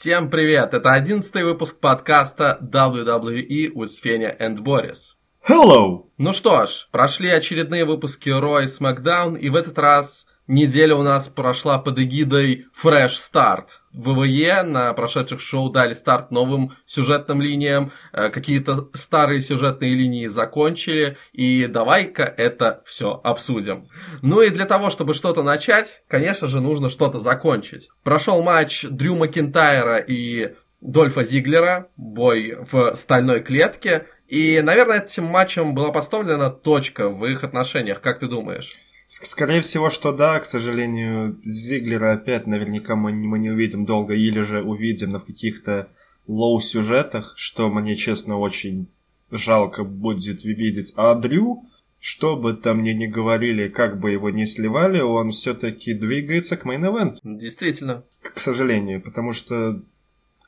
[0.00, 0.74] Всем привет!
[0.74, 5.16] Это одиннадцатый выпуск подкаста WWE with Феня and Борис.
[5.44, 6.04] Hello!
[6.16, 11.02] Ну что ж, прошли очередные выпуски Raw и SmackDown, и в этот раз неделя у
[11.02, 13.66] нас прошла под эгидой Fresh Start.
[13.92, 21.16] ВВЕ на прошедших шоу дали старт новым сюжетным линиям, э, какие-то старые сюжетные линии закончили,
[21.32, 23.88] и давай-ка это все обсудим.
[24.22, 27.88] Ну и для того, чтобы что-то начать, конечно же, нужно что-то закончить.
[28.02, 35.74] Прошел матч Дрю Макинтайра и Дольфа Зиглера, бой в стальной клетке, и, наверное, этим матчем
[35.74, 38.76] была поставлена точка в их отношениях, как ты думаешь?
[39.08, 44.42] Скорее всего, что да, к сожалению, Зиглера опять наверняка мы, мы не увидим долго, или
[44.42, 45.88] же увидим, но в каких-то
[46.26, 48.86] лоу-сюжетах, что мне, честно, очень
[49.30, 50.92] жалко будет видеть.
[50.94, 51.64] А Дрю,
[51.98, 56.66] что бы там мне ни говорили, как бы его не сливали, он все-таки двигается к
[56.66, 57.18] мейн-эвенту.
[57.22, 58.04] Действительно.
[58.20, 59.82] К сожалению, потому что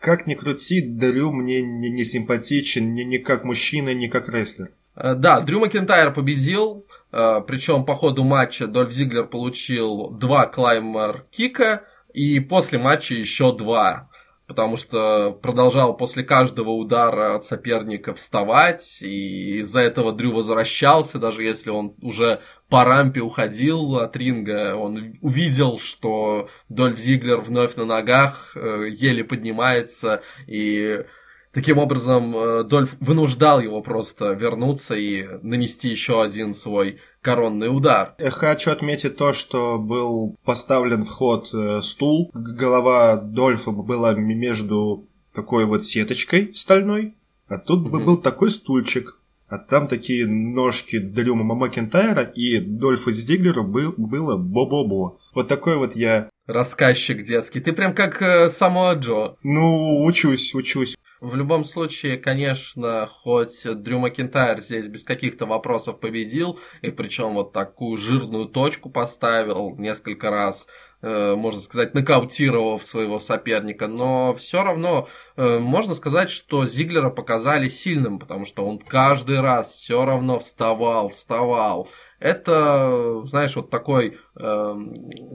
[0.01, 4.70] как ни крути, Дрю мне не, не симпатичен ни, ни как мужчина, ни как рестлер.
[4.96, 11.85] Э, да, Дрю Макентайр победил, причем по ходу матча Дольф Зиглер получил два клаймер кика
[12.13, 14.09] и после матча еще два.
[14.51, 21.45] Потому что продолжал после каждого удара от соперника вставать, и из-за этого Дрю возвращался, даже
[21.45, 27.85] если он уже по рампе уходил от ринга, он увидел, что Дольф Зиглер вновь на
[27.85, 31.05] ногах, э, еле поднимается, и
[31.52, 38.15] Таким образом, э, Дольф вынуждал его просто вернуться и нанести еще один свой коронный удар.
[38.18, 42.30] Хочу отметить то, что был поставлен в ход э, стул.
[42.34, 47.15] Голова Дольфа была между такой вот сеточкой стальной,
[47.48, 48.04] а тут mm-hmm.
[48.04, 49.16] был такой стульчик.
[49.48, 55.18] А там такие ножки Дрюма Макентайра и Дольфа Зиглера был, было бо-бо-бо.
[55.35, 56.30] Вот такой вот я...
[56.46, 57.59] Рассказчик детский.
[57.59, 59.35] Ты прям как э, Самуа Джо.
[59.42, 60.95] Ну, учусь, учусь.
[61.21, 67.53] В любом случае, конечно, хоть Дрю Макинтайр здесь без каких-то вопросов победил, и причем вот
[67.53, 70.66] такую жирную точку поставил несколько раз,
[71.03, 77.69] э, можно сказать, нокаутировав своего соперника, но все равно э, можно сказать, что Зиглера показали
[77.69, 84.75] сильным, потому что он каждый раз все равно вставал, вставал, это, знаешь, вот такой, э,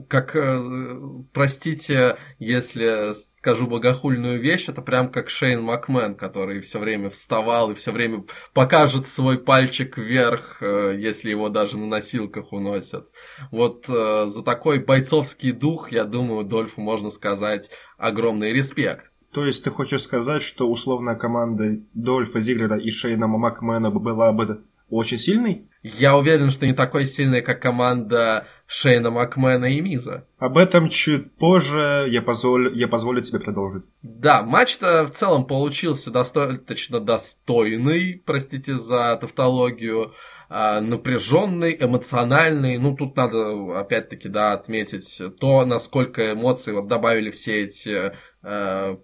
[0.08, 1.00] как, э,
[1.32, 7.74] простите, если скажу богохульную вещь, это прям как Шейн Макмен, который все время вставал и
[7.74, 8.24] все время
[8.54, 13.10] покажет свой пальчик вверх, э, если его даже на носилках уносят.
[13.50, 17.68] Вот э, за такой бойцовский дух, я думаю, Дольфу можно сказать
[17.98, 19.10] огромный респект.
[19.32, 21.64] То есть ты хочешь сказать, что условная команда
[21.94, 25.68] Дольфа Зиглера и Шейна Макмена была бы очень сильный?
[25.82, 30.26] Я уверен, что не такой сильный, как команда Шейна Макмена и Миза.
[30.38, 33.84] Об этом чуть позже я позволю, я позволю тебе продолжить.
[34.02, 40.12] Да, матч-то в целом получился достаточно достойный, простите за тавтологию,
[40.48, 42.78] а, напряженный, эмоциональный.
[42.78, 48.96] Ну, тут надо, опять-таки, да, отметить то, насколько эмоций вот добавили все эти э,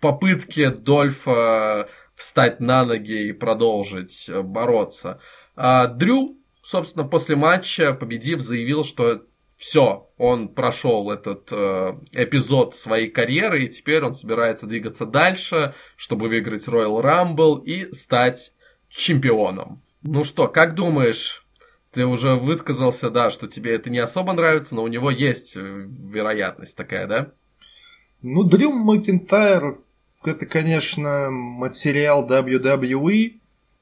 [0.00, 1.88] попытки Дольфа
[2.20, 5.20] встать на ноги и продолжить э, бороться.
[5.56, 9.22] А Дрю, собственно, после матча, победив, заявил, что
[9.56, 16.28] все, он прошел этот э, эпизод своей карьеры, и теперь он собирается двигаться дальше, чтобы
[16.28, 18.52] выиграть Royal Rumble и стать
[18.90, 19.82] чемпионом.
[20.02, 21.46] Ну что, как думаешь,
[21.92, 25.60] ты уже высказался, да, что тебе это не особо нравится, но у него есть э,
[25.60, 27.32] вероятность такая, да?
[28.20, 29.78] Ну, Дрю Макинтайр
[30.24, 33.40] это, конечно, материал WWE,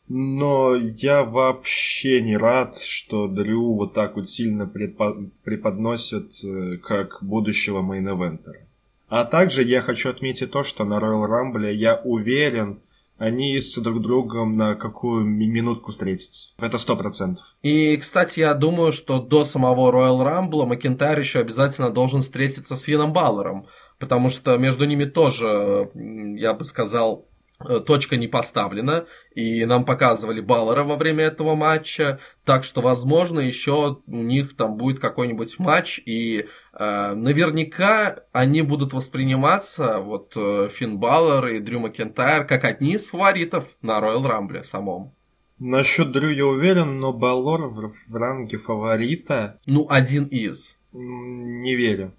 [0.09, 7.19] но я вообще не рад, что Дрю вот так вот сильно предпо- преподносят э, как
[7.23, 8.67] будущего main event ера.
[9.09, 12.81] А также я хочу отметить то, что на Royal Rumble я уверен,
[13.19, 16.51] они с друг другом на какую минутку встретятся.
[16.59, 17.57] Это сто процентов.
[17.63, 22.83] И, кстати, я думаю, что до самого Royal Rumble Макинтайр еще обязательно должен встретиться с
[22.83, 23.67] Фином Балором
[23.99, 27.29] потому что между ними тоже, я бы сказал,
[27.69, 33.41] э, точка не поставлена, и нам показывали Баллера во время этого матча, так что, возможно,
[33.41, 40.69] еще у них там будет какой-нибудь матч, и э, наверняка они будут восприниматься, вот э,
[40.71, 45.15] Финн Баллер и Дрю Макентайр, как одни из фаворитов на Роyal Рамбле самом.
[45.59, 49.59] Насчет Дрю я уверен, но Баллор в, в ранге фаворита...
[49.67, 50.77] Ну, один из.
[50.93, 52.15] Не верю.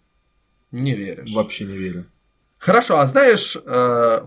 [0.72, 1.34] Не веришь.
[1.34, 2.06] Вообще не верю.
[2.60, 3.60] Хорошо, а знаешь, э,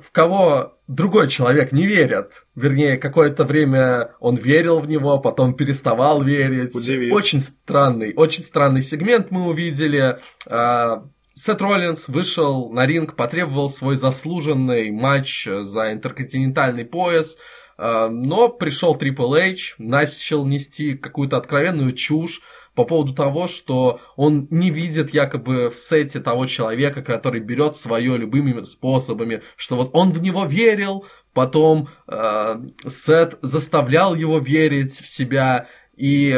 [0.03, 2.45] в кого другой человек не верит?
[2.55, 6.75] Вернее, какое-то время он верил в него, потом переставал верить.
[6.75, 7.13] Удиви.
[7.13, 10.19] Очень странный, очень странный сегмент мы увидели.
[10.47, 11.03] Э,
[11.35, 17.37] Сет Роллинс вышел на ринг, потребовал свой заслуженный матч за интерконтинентальный пояс,
[17.77, 22.41] э, но пришел Трипл Эйч, начал нести какую-то откровенную чушь
[22.75, 28.17] по поводу того, что он не видит якобы в сете того человека, который берет свое
[28.17, 31.05] любыми способами, что вот он в него верил,
[31.35, 32.57] потом э,
[32.89, 36.35] Сет заставлял его верить в себя, и...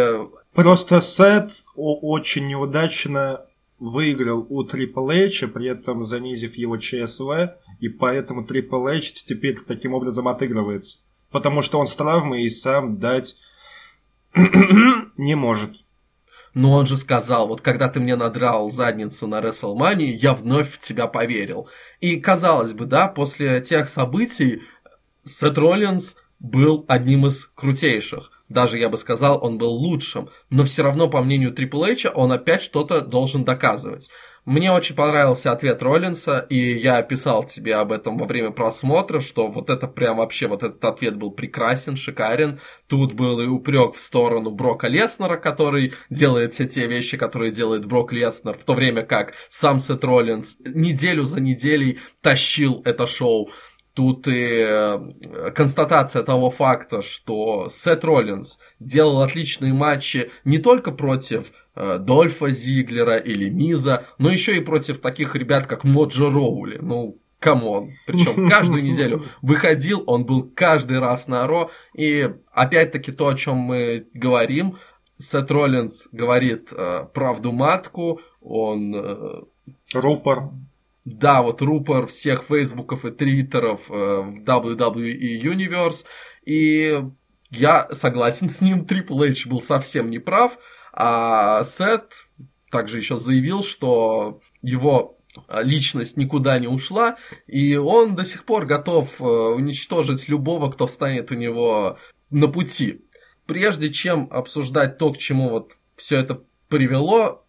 [0.54, 3.44] Просто Сет очень неудачно
[3.80, 9.94] выиграл у Triple H, при этом занизив его ЧСВ, и поэтому Triple H теперь таким
[9.94, 11.00] образом отыгрывается.
[11.30, 13.36] Потому что он с травмой и сам дать
[15.16, 15.83] не может.
[16.54, 20.78] Но он же сказал, вот когда ты мне надрал задницу на WrestleMania, я вновь в
[20.78, 21.68] тебя поверил.
[22.00, 24.62] И казалось бы, да, после тех событий
[25.24, 28.30] Сет Роллинс был одним из крутейших.
[28.48, 30.28] Даже, я бы сказал, он был лучшим.
[30.50, 34.08] Но все равно, по мнению Triple H, он опять что-то должен доказывать.
[34.44, 39.48] Мне очень понравился ответ Роллинса, и я писал тебе об этом во время просмотра, что
[39.48, 42.60] вот это прям вообще, вот этот ответ был прекрасен, шикарен.
[42.86, 47.86] Тут был и упрек в сторону Брока Леснера, который делает все те вещи, которые делает
[47.86, 53.48] Брок Леснер, в то время как сам Сет Роллинс неделю за неделей тащил это шоу.
[53.94, 61.52] Тут и э, констатация того факта, что Сет Роллинс делал отличные матчи не только против
[61.76, 66.78] э, Дольфа Зиглера или Миза, но еще и против таких ребят, как Моджо Роули.
[66.82, 67.90] Ну, come on.
[68.08, 71.70] Причем каждую неделю выходил, он был каждый раз на Raw.
[71.94, 74.78] И опять-таки то, о чем мы говорим,
[75.18, 78.92] Сет Роллинс говорит э, правду матку, он...
[78.94, 79.42] Э,
[79.92, 80.50] Рупор.
[81.04, 86.04] Да, вот рупор всех фейсбуков и твиттеров э, в WWE Universe.
[86.46, 87.02] И
[87.50, 90.58] я согласен с ним, Triple H был совсем не прав.
[90.92, 92.26] А Сет
[92.70, 95.18] также еще заявил, что его
[95.48, 97.16] личность никуда не ушла,
[97.46, 101.98] и он до сих пор готов э, уничтожить любого, кто встанет у него
[102.30, 103.04] на пути.
[103.46, 107.43] Прежде чем обсуждать то, к чему вот все это привело,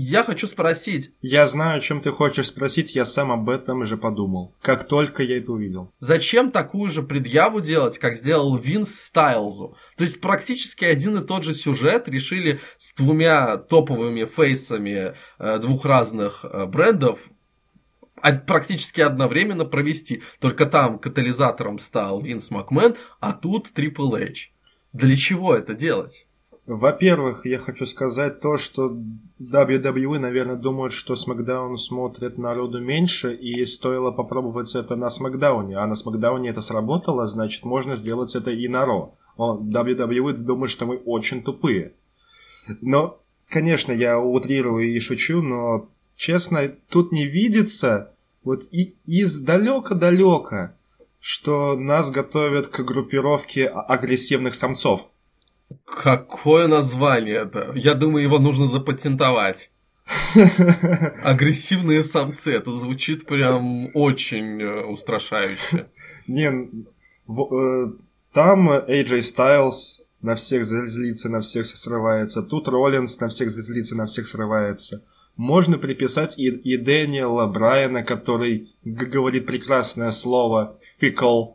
[0.00, 1.12] я хочу спросить.
[1.20, 4.54] Я знаю, о чем ты хочешь спросить, я сам об этом же подумал.
[4.62, 5.92] Как только я это увидел.
[5.98, 9.76] Зачем такую же предъяву делать, как сделал Винс Стайлзу?
[9.96, 15.84] То есть практически один и тот же сюжет решили с двумя топовыми фейсами э, двух
[15.84, 17.30] разных э, брендов
[18.46, 20.22] практически одновременно провести.
[20.40, 24.52] Только там катализатором стал Винс Макмен, а тут Трипл Эйч.
[24.92, 26.26] Для чего это делать?
[26.66, 28.96] Во-первых, я хочу сказать то, что
[29.40, 35.86] WWE, наверное, думают, что SmackDown смотрит народу меньше, и стоило попробовать это на SmackDown, а
[35.86, 39.10] на SmackDown это сработало, значит, можно сделать это и на Raw.
[39.38, 41.94] WWE думает, что мы очень тупые.
[42.80, 43.18] Но,
[43.48, 48.12] конечно, я утрирую и шучу, но, честно, тут не видится
[48.44, 50.76] вот и из далека-далека,
[51.20, 55.08] что нас готовят к группировке агрессивных самцов.
[55.84, 57.72] Какое название это?
[57.74, 59.70] Я думаю, его нужно запатентовать.
[61.22, 62.52] Агрессивные самцы.
[62.52, 65.86] Это звучит прям очень э, устрашающе.
[66.26, 67.92] Не, э,
[68.32, 72.42] там AJ Styles на всех злится, на всех срывается.
[72.42, 75.04] Тут Роллинс на всех злится, на всех срывается.
[75.36, 81.52] Можно приписать и, и Дэниела Брайана, который говорит прекрасное слово «фикл»,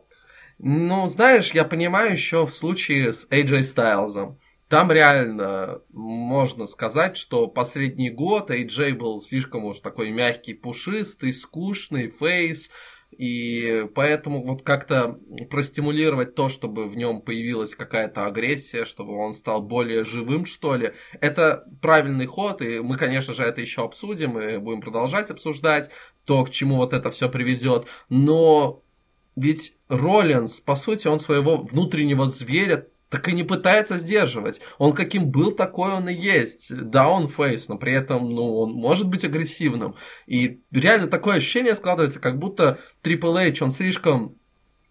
[0.58, 4.38] ну, знаешь, я понимаю еще в случае с AJ Стайлзом.
[4.68, 12.08] Там реально можно сказать, что последний год AJ был слишком уж такой мягкий, пушистый, скучный,
[12.08, 12.70] фейс,
[13.16, 15.20] и поэтому вот как-то
[15.50, 20.92] простимулировать то, чтобы в нем появилась какая-то агрессия, чтобы он стал более живым, что ли,
[21.20, 25.90] это правильный ход, и мы, конечно же, это еще обсудим, и будем продолжать обсуждать
[26.24, 28.82] то, к чему вот это все приведет, но
[29.36, 34.60] ведь Роллинс, по сути, он своего внутреннего зверя так и не пытается сдерживать.
[34.78, 36.74] Он каким был, такой он и есть.
[36.74, 39.94] Да, он фейс, но при этом, ну, он может быть агрессивным.
[40.26, 44.36] И реально такое ощущение складывается, как будто Triple H, он слишком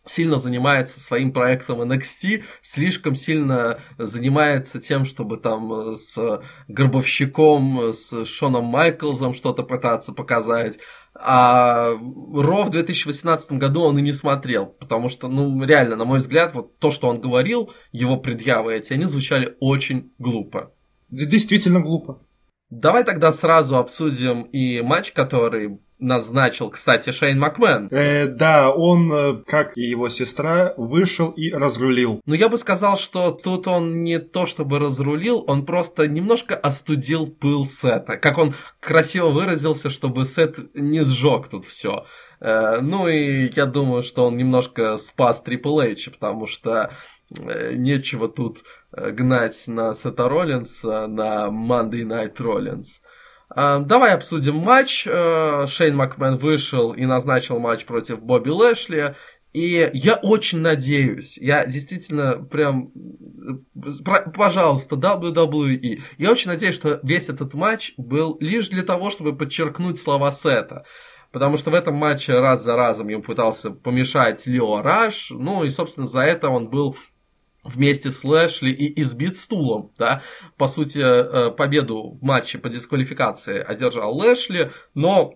[0.05, 8.65] сильно занимается своим проектом NXT, слишком сильно занимается тем, чтобы там с Горбовщиком, с Шоном
[8.65, 10.79] Майклзом что-то пытаться показать,
[11.17, 11.91] а
[12.33, 16.53] Ро в 2018 году он и не смотрел, потому что, ну, реально, на мой взгляд,
[16.53, 20.73] вот то, что он говорил, его предъявы эти, они звучали очень глупо.
[21.09, 22.21] Действительно глупо.
[22.69, 27.87] Давай тогда сразу обсудим и матч, который назначил, кстати, Шейн Макмен.
[27.91, 32.21] Э, да, он, э, как и его сестра, вышел и разрулил.
[32.25, 37.27] Ну, я бы сказал, что тут он не то чтобы разрулил, он просто немножко остудил
[37.27, 38.17] пыл сета.
[38.17, 42.05] Как он красиво выразился, чтобы сет не сжег тут все.
[42.39, 46.91] Э, ну и я думаю, что он немножко спас Triple H, потому что
[47.39, 53.01] э, нечего тут э, гнать на Сета Роллинса, на Monday Night Rollins.
[53.55, 55.03] Давай обсудим матч.
[55.03, 59.15] Шейн Макмен вышел и назначил матч против Бобби Лэшли.
[59.53, 62.91] И я очень надеюсь, я действительно прям,
[64.35, 69.97] пожалуйста, WWE, я очень надеюсь, что весь этот матч был лишь для того, чтобы подчеркнуть
[69.97, 70.83] слова Сета.
[71.31, 75.31] Потому что в этом матче раз за разом ему пытался помешать Лео Раш.
[75.31, 76.97] Ну и, собственно, за это он был
[77.65, 80.21] вместе с Лэшли и избит стулом, да,
[80.57, 85.33] по сути, э, победу в матче по дисквалификации одержал Лэшли, но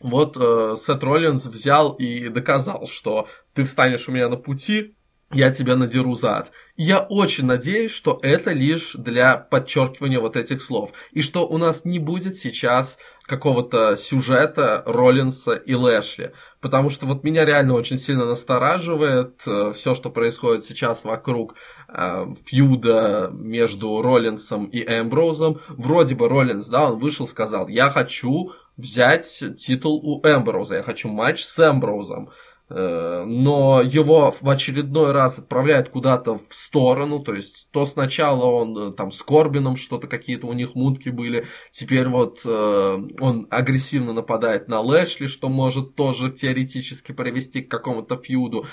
[0.00, 4.96] вот э, Сет Роллинс взял и доказал, что ты встанешь у меня на пути,
[5.32, 6.52] я тебя надеру зад.
[6.76, 10.92] Я очень надеюсь, что это лишь для подчеркивания вот этих слов.
[11.12, 16.32] И что у нас не будет сейчас какого-то сюжета Роллинса и Лэшли.
[16.60, 21.54] Потому что вот меня реально очень сильно настораживает э, все, что происходит сейчас вокруг
[21.88, 25.60] э, фьюда между Роллинсом и Эмброузом.
[25.68, 31.08] Вроде бы Роллинс, да, он вышел, сказал, я хочу взять титул у Эмброуза, я хочу
[31.08, 32.30] матч с Эмброузом.
[32.70, 38.78] Э, но его в очередной раз отправляют куда-то в сторону, то есть то сначала он
[38.78, 44.14] э, там с Корбином что-то какие-то у них мутки были, теперь вот э, он агрессивно
[44.14, 48.66] нападает на Лэшли, что может тоже теоретически привести к какому-то фьюду.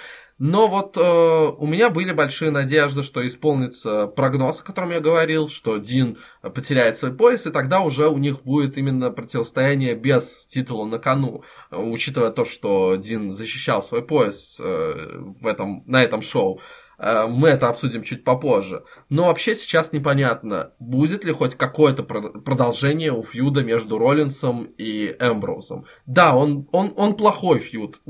[0.43, 5.47] Но вот э, у меня были большие надежды, что исполнится прогноз, о котором я говорил,
[5.47, 10.87] что Дин потеряет свой пояс, и тогда уже у них будет именно противостояние без титула
[10.87, 11.43] на кону.
[11.69, 16.59] Учитывая то, что Дин защищал свой пояс э, в этом, на этом шоу.
[16.97, 18.83] Э, мы это обсудим чуть попозже.
[19.09, 25.85] Но вообще сейчас непонятно, будет ли хоть какое-то продолжение у фьюда между Роллинсом и Эмброузом.
[26.07, 28.01] Да, он, он, он плохой фьюд.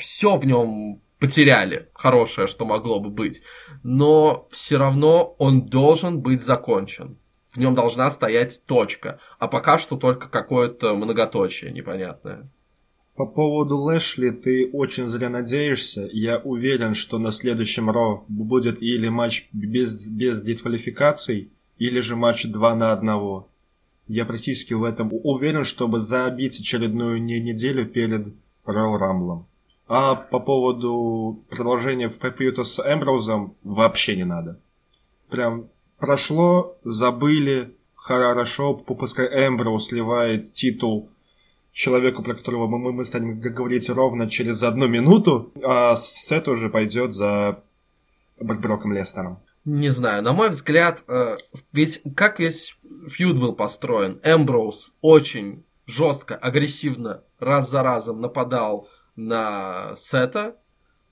[0.00, 3.42] Все в нем потеряли хорошее, что могло бы быть.
[3.84, 7.18] Но все равно он должен быть закончен.
[7.50, 9.20] В нем должна стоять точка.
[9.38, 12.48] А пока что только какое-то многоточие непонятное.
[13.16, 16.08] По поводу Лэшли ты очень зря надеешься.
[16.10, 22.46] Я уверен, что на следующем Ро будет или матч без, без дисквалификаций, или же матч
[22.46, 23.44] 2 на 1.
[24.08, 28.28] Я практически в этом уверен, чтобы забить очередную неделю перед
[28.64, 29.46] Роу Рамблом.
[29.92, 34.60] А по поводу продолжения в фьюта с Эмброузом вообще не надо.
[35.28, 35.66] Прям
[35.98, 41.10] прошло, забыли, хорошо, пускай Эмброуз сливает титул
[41.72, 46.68] человеку, про которого мы, мы, мы станем говорить ровно через одну минуту, а Сет уже
[46.68, 47.60] пойдет за
[48.38, 49.40] Броком Лестером.
[49.64, 51.36] Не знаю, на мой взгляд, э,
[51.72, 52.78] ведь как весь
[53.08, 60.56] фьюд был построен, Эмброуз очень жестко, агрессивно, раз за разом нападал на Сета.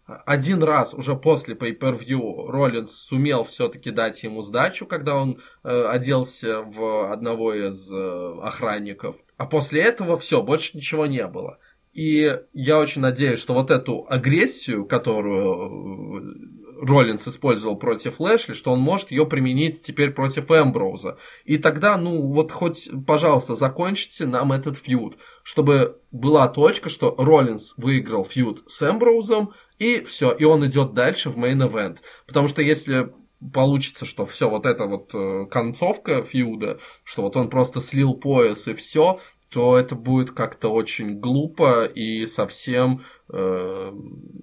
[0.06, 6.62] Один раз уже после Pay-Per-View Роллинс сумел все-таки дать ему сдачу, когда он э, оделся
[6.62, 9.16] в одного из э, охранников.
[9.36, 11.58] А после этого все, больше ничего не было.
[11.92, 18.72] И я очень надеюсь, что вот эту агрессию, которую э, Роллинс использовал против Лэшли, что
[18.72, 21.18] он может ее применить теперь против Эмброуза.
[21.44, 27.74] И тогда, ну, вот хоть, пожалуйста, закончите нам этот feud, чтобы была точка, что Роллинс
[27.76, 31.98] выиграл feud с Эмброузом, и все, и он идет дальше в main event.
[32.26, 33.12] Потому что если
[33.52, 38.14] получится, что все вот эта вот э, концовка feud а, что вот он просто слил
[38.14, 43.92] пояс и все, то это будет как-то очень глупо и совсем э,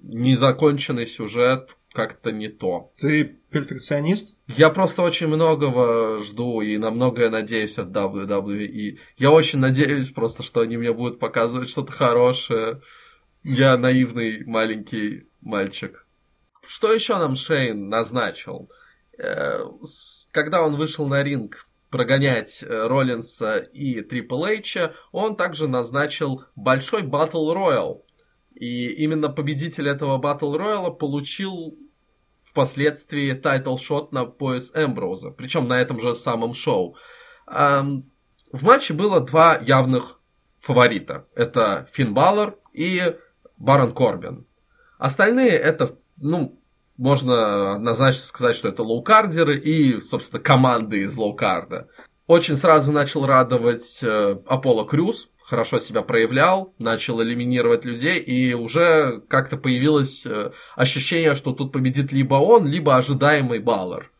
[0.02, 2.92] незаконченный сюжет, как-то не то.
[2.98, 4.36] Ты перфекционист?
[4.48, 8.98] Я просто очень многого жду и на многое надеюсь от WWE.
[9.16, 12.82] Я очень надеюсь просто, что они мне будут показывать что-то хорошее.
[13.42, 16.06] Я наивный маленький мальчик.
[16.66, 18.70] Что еще нам Шейн назначил?
[19.18, 19.60] Э,
[20.32, 27.02] когда он вышел на ринг прогонять э, Роллинса и Трипл Эйча, он также назначил большой
[27.02, 28.04] battle royal.
[28.54, 31.78] И именно победитель этого батл рояла получил
[32.56, 36.96] впоследствии title shot на пояс Эмброуза, причем на этом же самом шоу.
[37.46, 40.20] В матче было два явных
[40.58, 41.26] фаворита.
[41.34, 43.14] Это Финн Балор и
[43.58, 44.46] Барон Корбин.
[44.96, 46.58] Остальные это, ну,
[46.96, 51.88] можно однозначно сказать, что это лоукардеры и, собственно, команды из лоукарда.
[52.26, 59.22] Очень сразу начал радовать э, Аполло Крюс, хорошо себя проявлял, начал элиминировать людей, и уже
[59.28, 64.10] как-то появилось э, ощущение, что тут победит либо он, либо ожидаемый Баллар.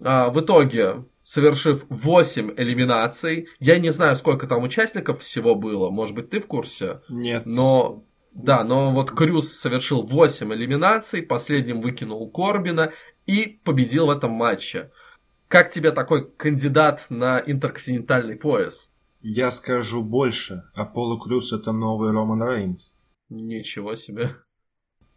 [0.00, 6.14] А, в итоге, совершив 8 элиминаций, я не знаю, сколько там участников всего было, может
[6.14, 7.00] быть, ты в курсе?
[7.08, 7.44] Нет.
[7.46, 12.92] Но да, но вот Крюс совершил 8 элиминаций, последним выкинул Корбина
[13.24, 14.90] и победил в этом матче.
[15.48, 18.90] Как тебе такой кандидат на интерконтинентальный пояс?
[19.22, 20.64] Я скажу больше.
[20.74, 22.94] Аполло Крюс это новый Роман Рейнс.
[23.28, 24.36] Ничего себе.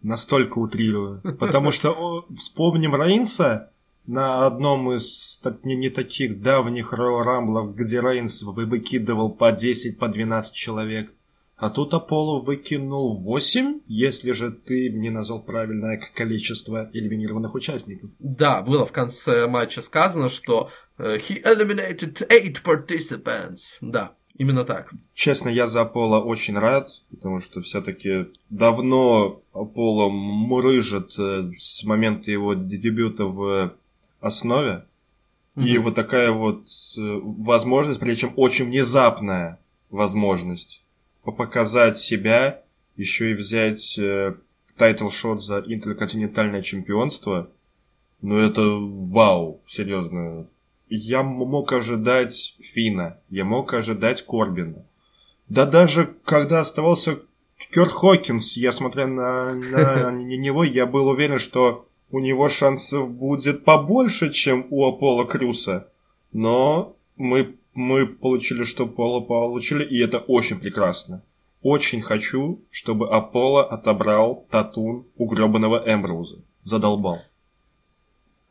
[0.02, 1.22] Настолько утрирую.
[1.40, 3.72] Потому что вспомним Рейнса
[4.06, 10.08] на одном из не, не таких давних Роyal Рамблов, где Рейнс выкидывал по 10, по
[10.08, 11.12] 12 человек.
[11.60, 18.12] А тут Аполло выкинул 8, если же ты не назвал правильное количество элиминированных участников.
[18.20, 23.78] Да, было в конце матча сказано, что uh, he eliminated eight participants.
[23.82, 24.94] Да, именно так.
[25.14, 32.32] Честно, я за Аполло очень рад, потому что все-таки давно Аполло мурыжит э, с момента
[32.32, 33.76] его дебюта в
[34.22, 34.86] основе.
[35.58, 35.68] Mm-hmm.
[35.68, 40.84] И вот такая вот э, возможность, причем очень внезапная возможность
[41.24, 42.62] показать себя,
[42.96, 44.00] еще и взять
[44.78, 47.50] title shot за интерконтинентальное чемпионство,
[48.22, 50.48] ну это вау, серьезно.
[50.90, 54.86] Я мог ожидать Фина, я мог ожидать Корбина.
[55.48, 57.20] Да даже когда оставался
[57.72, 63.64] Кёрт Хокинс, я смотря на, на него, я был уверен, что у него шансов будет
[63.64, 65.88] побольше, чем у Аполло Крюса.
[66.32, 71.24] Но мы мы получили, что Пола получили, и это очень прекрасно.
[71.62, 76.44] Очень хочу, чтобы Аполло отобрал татун у гребаного Эмброуза.
[76.62, 77.22] Задолбал.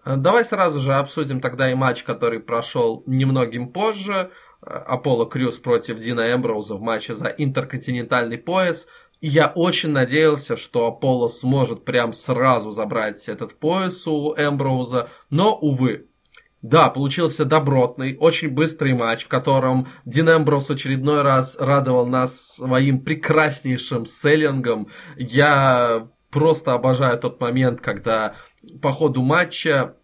[0.04, 4.30] Э, давай сразу же обсудим тогда и матч, который прошел немногим позже.
[4.60, 8.86] Э, Аполло Крюс против Дина Эмброуза в матче за интерконтинентальный пояс.
[9.20, 15.56] И я очень надеялся, что Аполло сможет прям сразу забрать этот пояс у Эмброуза, но,
[15.56, 16.07] увы,
[16.62, 23.00] да, получился добротный, очень быстрый матч, в котором Дин Эмброс очередной раз радовал нас своим
[23.00, 24.88] прекраснейшим селлингом.
[25.16, 28.34] Я просто обожаю тот момент, когда
[28.82, 29.94] по ходу матча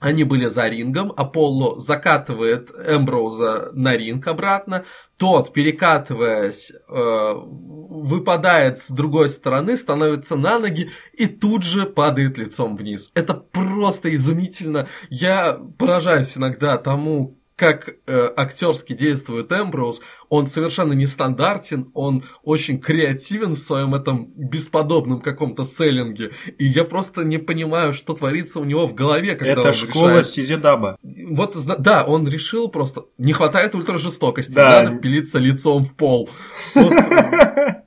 [0.00, 4.84] они были за рингом, Аполло закатывает Эмброуза на ринг обратно,
[5.18, 12.76] тот, перекатываясь, э, выпадает с другой стороны, становится на ноги и тут же падает лицом
[12.76, 13.12] вниз.
[13.14, 14.88] Это просто изумительно.
[15.10, 23.54] Я поражаюсь иногда тому, как э, актерски действует Эмброуз, он совершенно нестандартен, он очень креативен
[23.54, 28.86] в своем этом бесподобном каком-то селлинге, и я просто не понимаю, что творится у него
[28.86, 30.26] в голове, когда Это он школа решает...
[30.26, 30.96] Сизидаба.
[31.02, 34.82] Вот, да, он решил просто, не хватает ультражестокости, да.
[34.82, 36.30] надо пилиться лицом в пол.
[36.74, 36.94] Вот,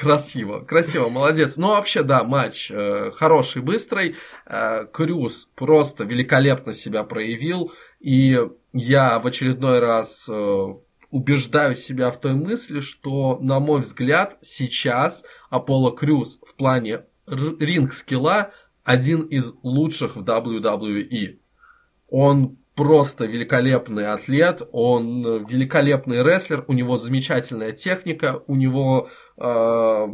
[0.00, 1.58] Красиво, красиво, молодец.
[1.58, 4.16] Ну, вообще, да, матч э, хороший, быстрый.
[4.46, 7.72] Э, Крюс просто великолепно себя проявил.
[8.00, 8.40] И
[8.72, 10.66] я в очередной раз э,
[11.10, 18.52] убеждаю себя в той мысли, что, на мой взгляд, сейчас Аполло Крюс в плане ринг-скилла
[18.82, 21.40] один из лучших в WWE.
[22.08, 30.06] Он просто великолепный атлет, он великолепный рестлер, у него замечательная техника, у него э,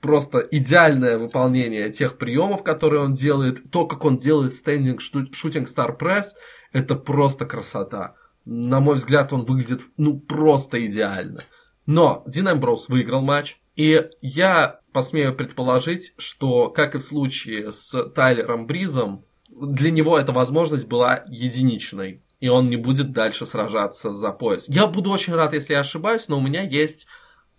[0.00, 5.96] просто идеальное выполнение тех приемов, которые он делает, то, как он делает стендинг шутинг стар
[5.96, 6.36] пресс,
[6.72, 8.14] это просто красота.
[8.44, 11.42] На мой взгляд, он выглядит ну просто идеально.
[11.84, 18.04] Но Дин Эмброуз выиграл матч, и я посмею предположить, что, как и в случае с
[18.10, 19.24] Тайлером Бризом,
[19.60, 24.66] для него эта возможность была единичной, и он не будет дальше сражаться за пояс.
[24.68, 27.06] Я буду очень рад, если я ошибаюсь, но у меня есть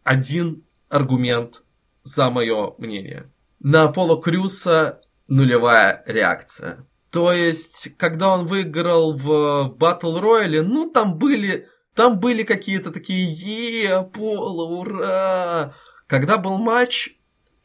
[0.03, 1.63] один аргумент
[2.03, 3.29] за мое мнение.
[3.59, 6.85] На Аполло Крюса нулевая реакция.
[7.11, 13.31] То есть, когда он выиграл в Battle Royale, ну, там были, там были какие-то такие
[13.31, 15.73] «Е, Аполло, ура!»
[16.07, 17.17] Когда был матч,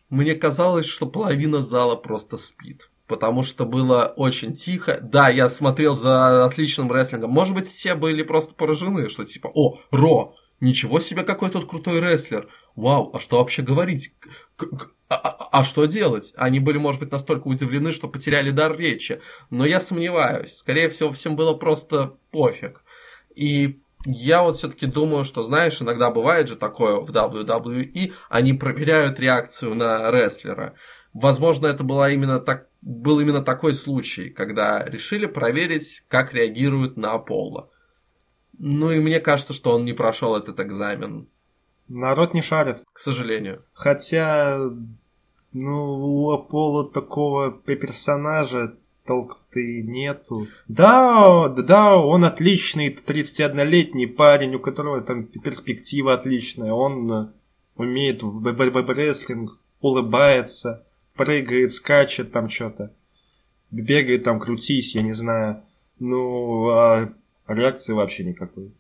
[0.09, 4.99] мне казалось, что половина зала просто спит потому что было очень тихо.
[5.03, 7.31] Да, я смотрел за отличным рестлингом.
[7.31, 12.01] Может быть, все были просто поражены, что типа, о, Ро, ничего себе, какой тут крутой
[12.01, 12.49] рестлер.
[12.77, 14.13] Вау, а что вообще говорить?
[15.09, 16.33] А, а, а что делать?
[16.37, 19.21] Они были, может быть, настолько удивлены, что потеряли дар речи.
[19.51, 20.57] Но я сомневаюсь.
[20.57, 22.83] Скорее всего, всем было просто пофиг.
[23.35, 29.21] И я вот все-таки думаю, что, знаешь, иногда бывает же такое в WWE, они проверяют
[29.21, 30.75] реакцию на рестлера.
[31.13, 37.15] Возможно, это была именно так, был именно такой случай, когда решили проверить, как реагируют на
[37.15, 37.71] Аполло.
[38.59, 41.27] Ну и мне кажется, что он не прошел этот экзамен.
[41.89, 42.83] Народ не шарит.
[42.93, 43.65] К сожалению.
[43.73, 44.59] Хотя,
[45.53, 48.75] ну, у Аполло такого персонажа
[49.07, 50.47] толк-то и нету.
[50.69, 56.73] Да, да, он отличный 31-летний парень, у которого там перспектива отличная.
[56.73, 57.33] Он
[57.77, 62.93] умеет в рестлинг, улыбается, прыгает, скачет там что-то.
[63.71, 65.63] Бегает там, крутись, я не знаю.
[65.99, 67.13] Ну, а
[67.49, 68.73] реакции вообще никакой.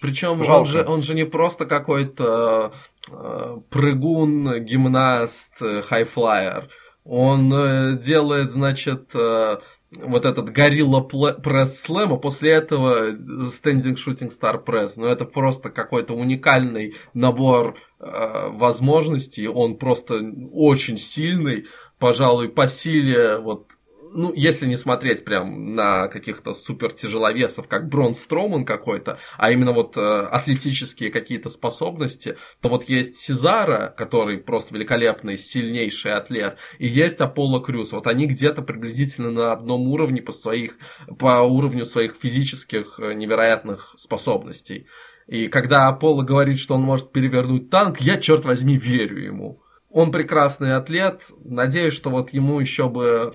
[0.00, 2.72] Причем он же, он же не просто какой-то
[3.10, 6.68] э, прыгун, гимнаст, э, хайфлайер.
[7.04, 9.58] Он э, делает, значит, э,
[10.02, 14.96] вот этот горилла пресс слэм, а после этого стендинг шутинг стар пресс.
[14.96, 19.48] Но это просто какой-то уникальный набор э, возможностей.
[19.48, 20.20] Он просто
[20.52, 21.66] очень сильный,
[21.98, 23.68] пожалуй, по силе вот
[24.14, 29.72] ну, если не смотреть прям на каких-то супер тяжеловесов, как Брон Строман какой-то, а именно
[29.72, 36.86] вот э, атлетические какие-то способности, то вот есть Сезара, который просто великолепный, сильнейший атлет, и
[36.86, 37.92] есть Аполло Крюс.
[37.92, 40.78] Вот они где-то приблизительно на одном уровне по, своих,
[41.18, 44.86] по уровню своих физических э, невероятных способностей.
[45.26, 49.62] И когда Аполло говорит, что он может перевернуть танк, я, черт возьми, верю ему.
[49.90, 51.22] Он прекрасный атлет.
[51.44, 53.34] Надеюсь, что вот ему еще бы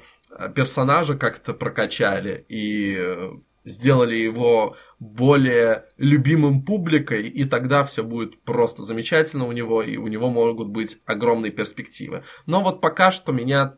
[0.56, 3.32] персонажа как-то прокачали и э,
[3.66, 10.08] сделали его более любимым публикой, и тогда все будет просто замечательно у него, и у
[10.08, 12.24] него могут быть огромные перспективы.
[12.46, 13.78] Но вот пока что меня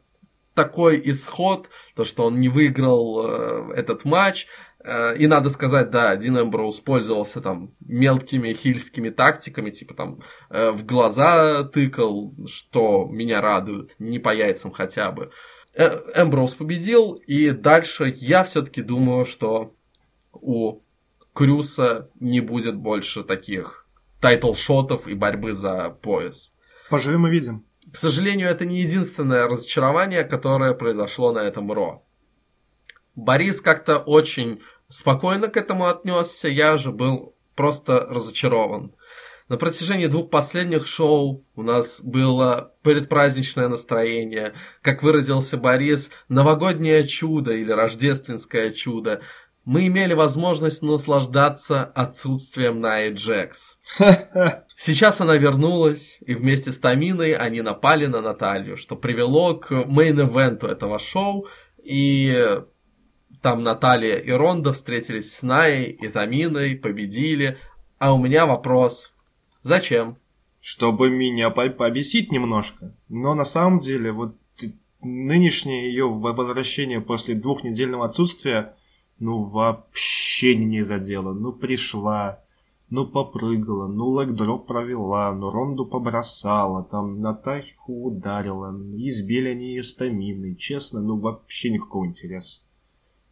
[0.54, 4.48] такой исход, то, что он не выиграл э, этот матч,
[4.84, 10.72] э, и надо сказать, да, Дин Эмброуз пользовался там мелкими хильскими тактиками, типа там э,
[10.72, 15.26] в глаза тыкал, что меня радует, не по яйцам хотя бы.
[15.26, 15.30] Э,
[15.76, 19.74] Эмброуз победил, и дальше я все-таки думаю, что
[20.34, 20.82] у
[21.34, 23.88] Крюза не будет больше таких
[24.22, 26.54] тайтл-шотов и борьбы за пояс.
[26.90, 27.66] Поживем и видим.
[27.92, 32.04] К сожалению, это не единственное разочарование, которое произошло на этом Ро.
[33.16, 38.94] Борис как-то очень спокойно к этому отнесся, я же был просто разочарован.
[39.52, 47.52] На протяжении двух последних шоу у нас было предпраздничное настроение, как выразился Борис, новогоднее чудо
[47.52, 49.20] или рождественское чудо.
[49.66, 53.78] Мы имели возможность наслаждаться отсутствием Найи Джекс.
[54.78, 60.68] Сейчас она вернулась, и вместе с Таминой они напали на Наталью, что привело к мейн-эвенту
[60.68, 61.50] этого шоу,
[61.84, 62.58] и
[63.42, 67.58] там Наталья и Ронда встретились с Наей и Таминой, победили.
[68.00, 69.12] А у меня вопрос,
[69.64, 70.18] Зачем?
[70.60, 72.96] Чтобы меня побесить немножко.
[73.10, 74.36] Но на самом деле, вот
[75.02, 78.76] нынешнее ее возвращение после двухнедельного отсутствия,
[79.20, 81.34] ну, вообще не задело.
[81.34, 82.44] Ну, пришла,
[82.90, 90.56] ну, попрыгала, ну, лэгдроп провела, ну, ронду побросала, там, Натаху ударила, избили они ее стаминой.
[90.56, 92.62] Честно, ну, вообще никакого интереса.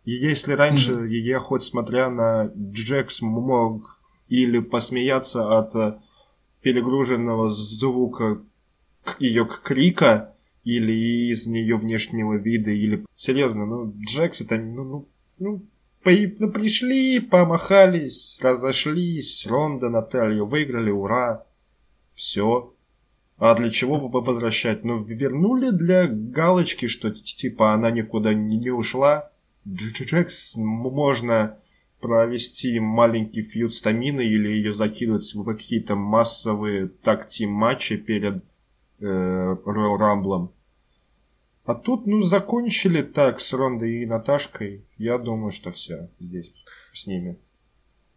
[0.05, 1.07] И если раньше mm-hmm.
[1.07, 5.99] я хоть смотря на Джекс мог или посмеяться от э,
[6.61, 8.41] перегруженного звука
[9.19, 10.91] ее крика или
[11.31, 15.07] из нее внешнего вида, или серьезно, ну, Джекс это, ну, ну,
[15.39, 15.65] ну,
[16.03, 21.45] по, ну пришли, помахались, разошлись, Ронда, Наталью выиграли, ура,
[22.13, 22.73] все.
[23.37, 24.83] А для чего возвращать?
[24.83, 29.31] Ну, вернули для галочки, что типа она никуда не ушла.
[29.65, 31.57] Джекс можно
[31.99, 38.43] провести маленький фьюд с Таминой или ее закидывать в какие-то массовые так-тим матчи перед
[38.99, 40.51] э, Royal.
[41.65, 44.85] А тут, ну, закончили так с Рондой и Наташкой.
[44.97, 46.51] Я думаю, что все здесь
[46.91, 47.37] с ними.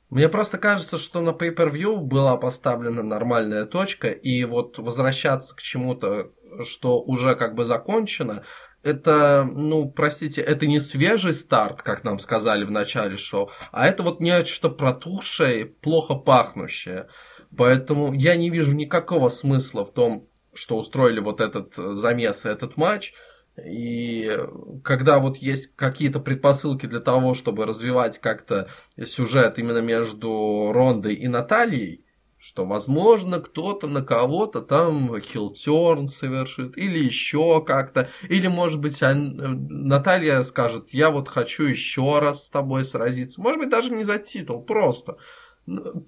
[0.08, 6.32] Мне просто кажется, что на Pay-Per-View была поставлена нормальная точка, и вот возвращаться к чему-то,
[6.62, 8.44] что уже как бы закончено,
[8.82, 14.02] это, ну, простите, это не свежий старт, как нам сказали в начале шоу, а это
[14.02, 17.08] вот нечто протухшее, плохо пахнущее.
[17.56, 23.14] Поэтому я не вижу никакого смысла в том, что устроили вот этот замес, этот матч.
[23.62, 24.38] И
[24.82, 28.68] когда вот есть какие-то предпосылки для того, чтобы развивать как-то
[29.04, 32.06] сюжет именно между Рондой и Натальей,
[32.42, 40.42] что, возможно, кто-то на кого-то там хилтерн совершит, или еще как-то, или, может быть, Наталья
[40.42, 44.60] скажет, я вот хочу еще раз с тобой сразиться, может быть, даже не за титул,
[44.60, 45.18] просто.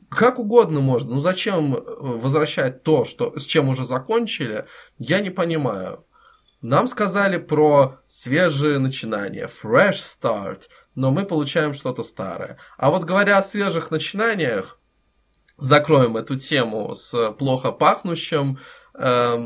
[0.09, 4.67] Как угодно можно, но зачем э, возвращать то, что, с чем уже закончили,
[4.99, 6.05] я не понимаю.
[6.61, 10.63] Нам сказали про свежие начинания, fresh start,
[10.97, 12.59] но мы получаем что-то старое.
[12.77, 14.81] А вот говоря о свежих начинаниях,
[15.59, 18.59] закроем эту тему с плохо пахнущим.
[18.95, 19.39] Э,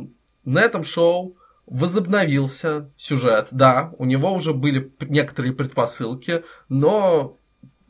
[0.45, 3.49] на этом шоу возобновился сюжет.
[3.51, 7.39] Да, у него уже были некоторые предпосылки, но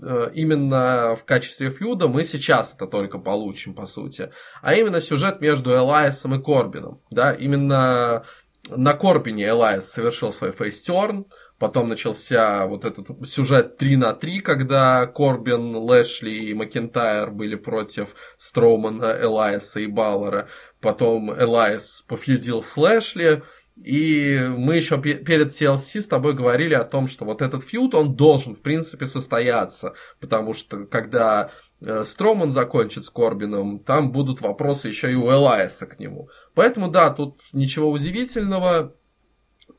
[0.03, 4.31] э, именно в качестве фьюда мы сейчас это только получим, по сути.
[4.63, 7.01] А именно сюжет между Элайсом и Корбином.
[7.11, 8.25] Да, именно
[8.71, 11.27] на Корбине Элайс совершил свой фейстерн,
[11.59, 18.15] Потом начался вот этот сюжет 3 на 3, когда Корбин, Лэшли и Макентайр были против
[18.37, 20.49] Строумана, Элайса и Баллера.
[20.81, 23.43] Потом Элайс пофьюдил с Лэшли.
[23.85, 28.17] И мы еще перед TLC с тобой говорили о том, что вот этот фьюд, он
[28.17, 29.95] должен, в принципе, состояться.
[30.21, 35.87] Потому что, когда э, Строман закончит с Корбином, там будут вопросы еще и у Элайса
[35.87, 36.29] к нему.
[36.55, 38.97] Поэтому, да, тут ничего удивительного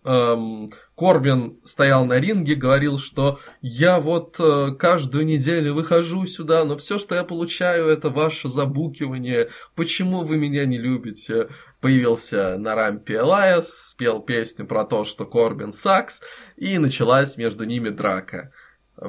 [0.04, 6.78] эм, Корбин стоял на ринге, говорил, что я вот э, каждую неделю выхожу сюда, но
[6.78, 9.50] все, что я получаю, это ваше забукивание.
[9.76, 11.50] Почему вы меня не любите?
[11.82, 16.22] Появился на рампе Элайас, спел песню про то, что Корбин сакс,
[16.58, 18.52] и началась между ними драка.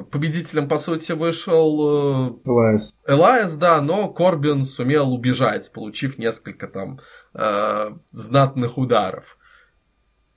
[0.09, 2.97] Победителем, по сути, вышел э, Элайас.
[3.05, 7.01] Элайас, да, но Корбин сумел убежать, получив несколько там
[7.33, 9.37] э, знатных ударов.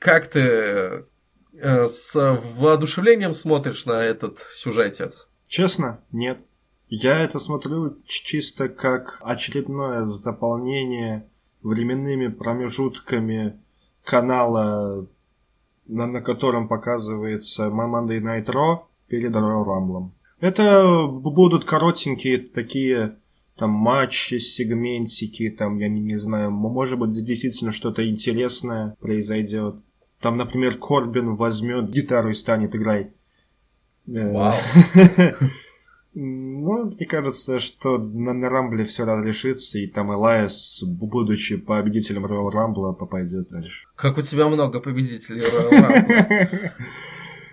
[0.05, 0.41] Как ты
[1.55, 5.29] э, с воодушевлением смотришь на этот сюжетец?
[5.49, 6.41] Честно, нет.
[6.91, 11.27] Я это смотрю чисто как очередное заполнение
[11.63, 13.59] временными промежутками
[14.05, 15.07] канала,
[15.87, 20.11] на, на котором показывается Monday Night Raw перед Royal Rumble.
[20.39, 23.17] Это будут коротенькие такие
[23.57, 29.77] там матчи, сегментики, там, я не, не знаю, может быть, действительно что-то интересное произойдет.
[30.25, 33.09] Там, например, Корбин возьмет гитару и станет играть.
[34.09, 34.55] Э, Вау.
[36.17, 42.51] Ну, мне кажется, что на, на Рамбле все разрешится, и там Элайас, будучи победителем Роял
[42.51, 43.89] Рамбла, попадет дальше.
[43.97, 46.73] Как у тебя много победителей Роял Рамбла.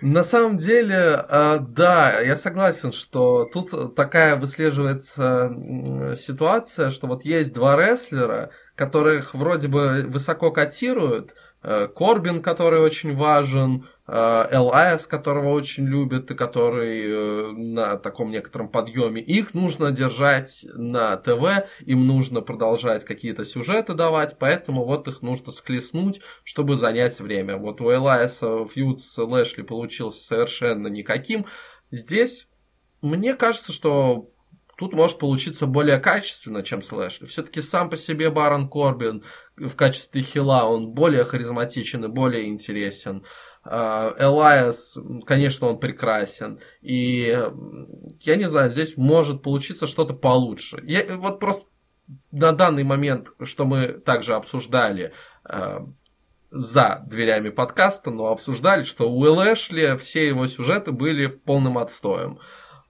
[0.00, 7.52] На самом деле, э, да, я согласен, что тут такая выслеживается ситуация, что вот есть
[7.52, 15.50] два рестлера, которых вроде бы высоко котируют, Э, Корбин, который очень важен, э, Элайс, которого
[15.50, 19.22] очень любят и который э, на таком некотором подъеме.
[19.22, 25.52] Их нужно держать на ТВ, им нужно продолжать какие-то сюжеты давать, поэтому вот их нужно
[25.52, 27.56] схлестнуть, чтобы занять время.
[27.56, 31.46] Вот у Элайса фьюд с Лэшли получился совершенно никаким.
[31.92, 32.48] Здесь
[33.02, 34.31] мне кажется, что
[34.82, 37.26] тут может получиться более качественно, чем с Лэшли.
[37.26, 39.22] Все-таки сам по себе Барон Корбин
[39.56, 43.24] в качестве хила, он более харизматичен и более интересен.
[43.62, 46.58] А, Элайас, конечно, он прекрасен.
[46.80, 47.38] И
[48.22, 50.82] я не знаю, здесь может получиться что-то получше.
[50.84, 51.68] Я, вот просто
[52.32, 55.12] на данный момент, что мы также обсуждали,
[55.44, 55.86] а,
[56.50, 62.40] за дверями подкаста, но обсуждали, что у Эшли все его сюжеты были полным отстоем.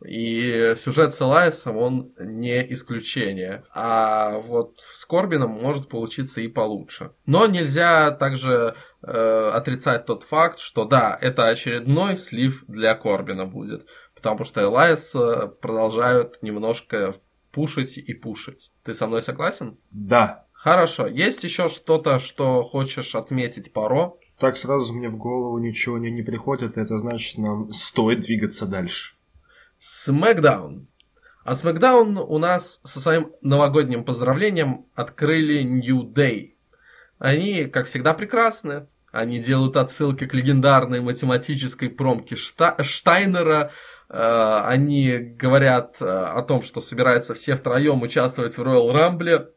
[0.06, 3.64] И сюжет с Элайсом, он не исключение.
[3.74, 7.12] А вот с Корбином может получиться и получше.
[7.26, 13.86] Но нельзя также э, отрицать тот факт, что да, это очередной слив для Корбина будет.
[14.14, 17.14] Потому что Элайс э, продолжают немножко
[17.52, 18.72] пушить и пушить.
[18.84, 19.78] Ты со мной согласен?
[19.90, 20.46] Да.
[20.52, 21.06] Хорошо.
[21.06, 24.14] Есть еще что-то, что хочешь отметить Паро?
[24.38, 29.14] Так сразу мне в голову ничего не, не приходит, это значит нам стоит двигаться дальше.
[29.82, 30.86] SmackDown.
[31.44, 36.54] А SmackDown у нас со своим новогодним поздравлением открыли New Day.
[37.18, 38.86] Они, как всегда, прекрасны.
[39.10, 43.72] Они делают отсылки к легендарной математической промке Шта- Штайнера.
[44.08, 49.48] Э, они говорят э, о том, что собираются все втроем участвовать в Royal Rumble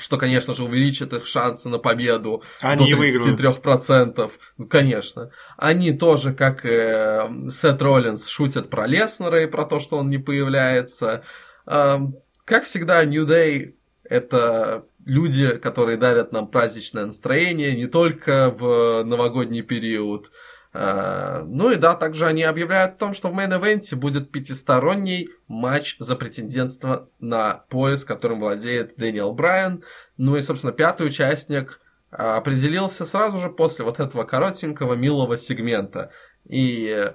[0.00, 4.30] что, конечно же, увеличит их шансы на победу Они до 33%.
[4.58, 5.30] Ну, конечно.
[5.56, 10.18] Они тоже, как э, Сет Роллинс, шутят про Леснера и про то, что он не
[10.18, 11.22] появляется.
[11.66, 11.98] Э,
[12.44, 19.62] как всегда, New Day— это люди, которые дарят нам праздничное настроение не только в новогодний
[19.62, 20.30] период, Э,
[20.72, 26.14] ну и да, также они объявляют о том, что в мейн-эвенте будет пятисторонний матч за
[26.14, 29.82] претендентство на пояс, которым владеет Дэниел Брайан.
[30.16, 31.80] Ну и, собственно, пятый участник
[32.12, 36.12] э, определился сразу же после вот этого коротенького, милого сегмента.
[36.44, 37.12] И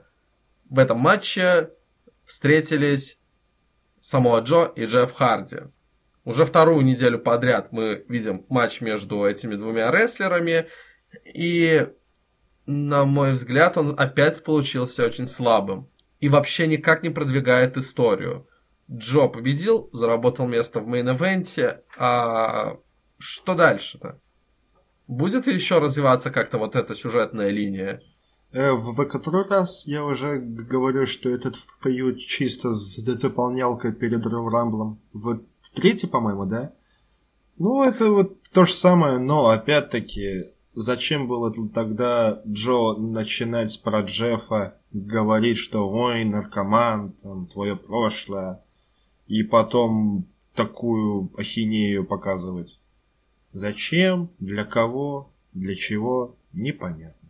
[0.69, 1.69] в этом матче
[2.25, 3.17] встретились
[4.01, 5.59] Самоа Джо и Джефф Харди.
[6.25, 10.67] Уже вторую неделю подряд мы видим матч между этими двумя рестлерами.
[11.33, 11.87] И
[12.65, 15.89] на мой взгляд, он опять получился очень слабым.
[16.21, 18.47] и вообще никак не продвигает историю.
[18.89, 22.77] Джо победил, заработал место в мейн-эвенте, а
[23.17, 24.19] что дальше-то?
[25.07, 28.01] Будет ли еще развиваться как-то вот эта сюжетная линия?
[28.51, 35.01] Э, в, в который раз я уже говорю, что этот фьюд чисто заполнялка перед Рамблом.
[35.13, 35.41] В
[35.75, 36.73] третий, по-моему, да?
[37.57, 44.75] Ну, это вот то же самое, но опять-таки, зачем было тогда Джо начинать про Джеффа,
[44.91, 48.61] говорить, что ой, наркоман, там, твое прошлое,
[49.27, 52.79] и потом такую ахинею показывать?
[53.51, 57.25] Зачем, для кого, для чего, непонятно.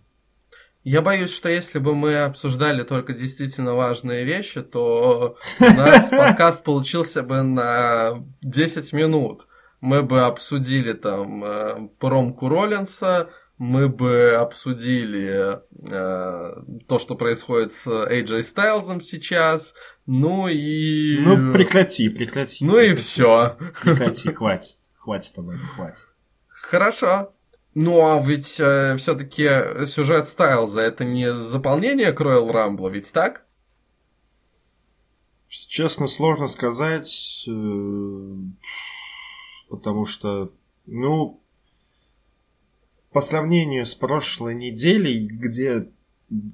[0.84, 6.64] Я боюсь, что если бы мы обсуждали только действительно важные вещи, то у нас подкаст
[6.64, 9.48] получился бы на 10 минут.
[9.82, 15.60] Мы бы обсудили там э, промку Роллинса, мы бы обсудили
[15.90, 19.74] э, то, что происходит с AJ Стайлзом сейчас,
[20.06, 21.20] ну и...
[21.20, 22.66] Ну, прекрати, прекрати.
[22.66, 22.92] Ну прекрати.
[22.92, 23.58] и все.
[23.82, 26.08] Прекрати, хватит, хватит об этом, хватит.
[26.48, 27.32] Хорошо.
[27.76, 33.46] Ну, а ведь э, все-таки сюжет Стайлза это не заполнение Кройл Рамбла, ведь так?
[35.48, 37.52] Честно, сложно сказать, э,
[39.70, 40.52] потому что,
[40.86, 41.40] ну,
[43.12, 45.88] по сравнению с прошлой неделей, где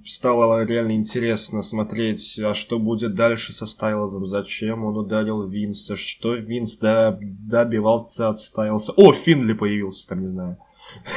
[0.06, 6.36] стало реально интересно смотреть, а что будет дальше со Стайлзом, зачем он ударил Винса, что
[6.36, 8.94] Винс добивался от Стайлса.
[8.96, 10.58] О, Финли появился, там, не знаю.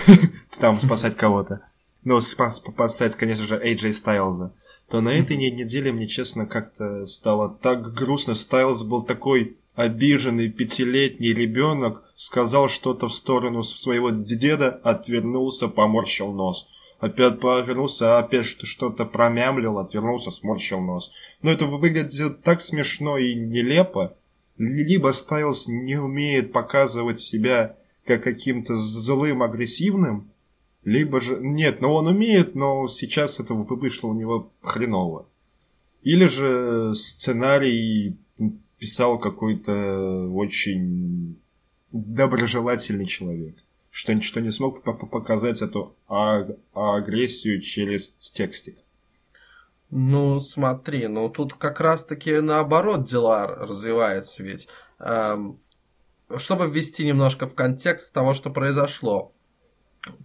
[0.60, 1.60] Там спасать кого-то.
[2.04, 4.52] Ну, спасать, конечно же, AJ Стайлза.
[4.88, 8.34] То на этой неделе мне, честно, как-то стало так грустно.
[8.34, 16.70] Стайлз был такой обиженный пятилетний ребенок, сказал что-то в сторону своего деда, отвернулся, поморщил нос
[17.04, 21.12] опять повернулся, опять что-то промямлил, отвернулся, сморщил нос.
[21.42, 24.16] Но это выглядит так смешно и нелепо.
[24.56, 30.30] Либо Стайлз не умеет показывать себя как каким-то злым, агрессивным,
[30.84, 31.38] либо же...
[31.40, 35.26] Нет, но он умеет, но сейчас это вышло у него хреново.
[36.02, 38.16] Или же сценарий
[38.84, 41.40] писал какой-то очень
[41.90, 43.56] доброжелательный человек
[43.88, 46.44] что, что не смог показать эту а
[46.74, 48.76] агрессию через текстик.
[49.88, 54.68] Ну, смотри, ну тут как раз-таки наоборот дела развиваются ведь.
[54.98, 55.60] Эм,
[56.36, 59.32] чтобы ввести немножко в контекст того, что произошло.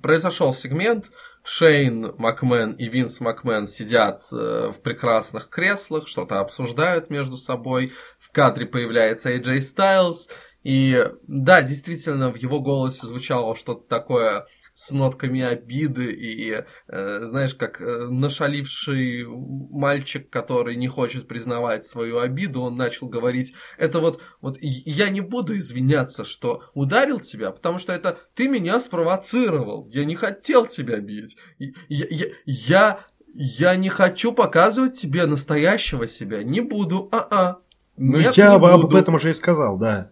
[0.02, 1.12] Произошел сегмент,
[1.44, 7.94] Шейн Макмен и Винс Макмен сидят э, в прекрасных креслах, что-то обсуждают между собой.
[8.30, 10.30] В кадре появляется AJ Styles,
[10.64, 17.56] и да, действительно, в его голосе звучало что-то такое с нотками обиды и, э, знаешь,
[17.56, 24.22] как э, нашаливший мальчик, который не хочет признавать свою обиду, он начал говорить, это вот,
[24.42, 30.04] вот я не буду извиняться, что ударил тебя, потому что это ты меня спровоцировал, я
[30.04, 33.00] не хотел тебя бить, я, я, я,
[33.34, 37.62] я не хочу показывать тебе настоящего себя, не буду, а-а.
[38.00, 40.12] Ну, я об, об этом уже и сказал, да.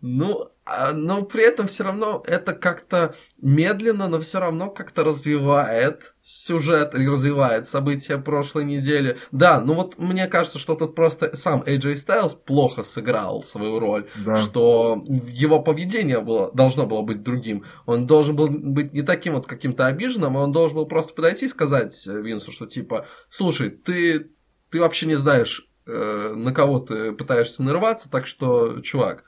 [0.00, 6.14] Ну, а, но при этом все равно это как-то медленно, но все равно как-то развивает
[6.22, 9.16] сюжет или развивает события прошлой недели.
[9.32, 14.06] Да, ну вот мне кажется, что тут просто сам AJ Styles плохо сыграл свою роль,
[14.24, 14.38] да.
[14.38, 17.64] что его поведение было, должно было быть другим.
[17.86, 21.46] Он должен был быть не таким вот каким-то обиженным, а он должен был просто подойти
[21.46, 24.30] и сказать Винсу, что типа, слушай, ты,
[24.70, 29.24] ты вообще не знаешь, э, на кого ты пытаешься нарываться, так что, чувак,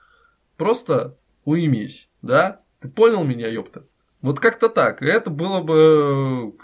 [0.56, 2.60] Просто уймись, да?
[2.80, 3.86] Ты понял меня, ёпта?
[4.20, 5.02] Вот как-то так.
[5.02, 6.56] И это было бы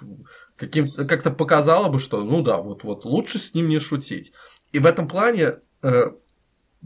[0.56, 4.32] каким как-то показало бы, что ну да, вот, вот лучше с ним не шутить.
[4.72, 6.12] И в этом плане э,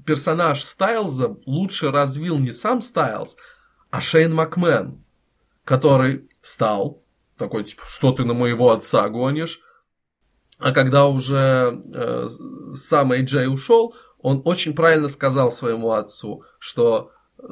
[0.04, 3.36] персонаж Стайлза лучше развил не сам Стайлз,
[3.90, 5.04] а Шейн Макмен,
[5.64, 7.02] который стал
[7.36, 9.60] такой, типа, что ты на моего отца гонишь?
[10.64, 12.26] А когда уже э,
[12.74, 17.10] сам Эйджей ушел, он очень правильно сказал своему отцу, что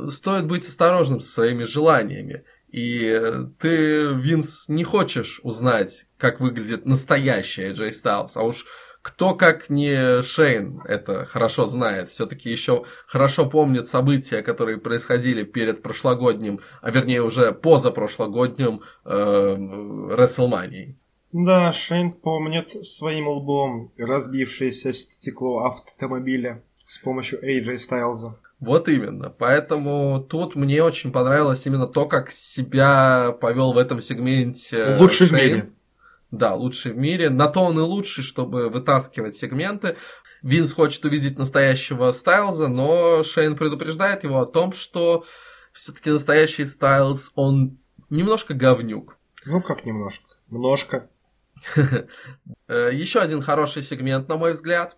[0.08, 2.44] стоит быть осторожным со своими желаниями.
[2.70, 3.14] И
[3.58, 8.64] ты, Винс, не хочешь узнать, как выглядит настоящая Джей Стайлз, а уж
[9.02, 12.08] кто, как не Шейн, это хорошо знает.
[12.08, 19.56] Все-таки еще хорошо помнит события, которые происходили перед прошлогодним, а вернее уже позапрошлогодним э,
[20.16, 20.96] Рестлманией.
[21.32, 28.38] Да, Шейн помнит своим лбом разбившееся стекло автомобиля с помощью AJ Стайлза.
[28.60, 29.34] Вот именно.
[29.38, 34.96] Поэтому тут мне очень понравилось именно то, как себя повел в этом сегменте.
[35.00, 35.40] Лучший Шейн.
[35.40, 35.70] в мире.
[36.30, 37.30] Да, лучший в мире.
[37.30, 39.96] На то он и лучший, чтобы вытаскивать сегменты.
[40.42, 45.24] Винс хочет увидеть настоящего Стайлза, но Шейн предупреждает его о том, что
[45.72, 47.78] все-таки настоящий Стайлз, он
[48.10, 49.18] немножко говнюк.
[49.44, 50.26] Ну, как немножко?
[50.50, 51.08] Немножко.
[52.68, 54.96] Э, Еще один хороший сегмент, на мой взгляд.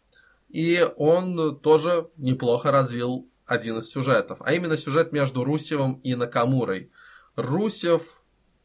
[0.49, 4.39] И он тоже неплохо развил один из сюжетов.
[4.41, 6.91] А именно сюжет между Русевым и Накамурой.
[7.37, 8.03] Русев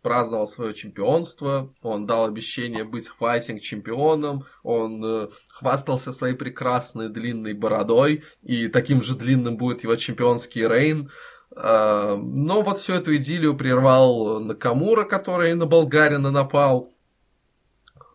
[0.01, 7.53] праздновал свое чемпионство, он дал обещание быть файтинг чемпионом, он э, хвастался своей прекрасной длинной
[7.53, 11.09] бородой, и таким же длинным будет его чемпионский рейн.
[11.55, 16.93] Э, но вот всю эту идиллию прервал Накамура, который на Болгарина напал.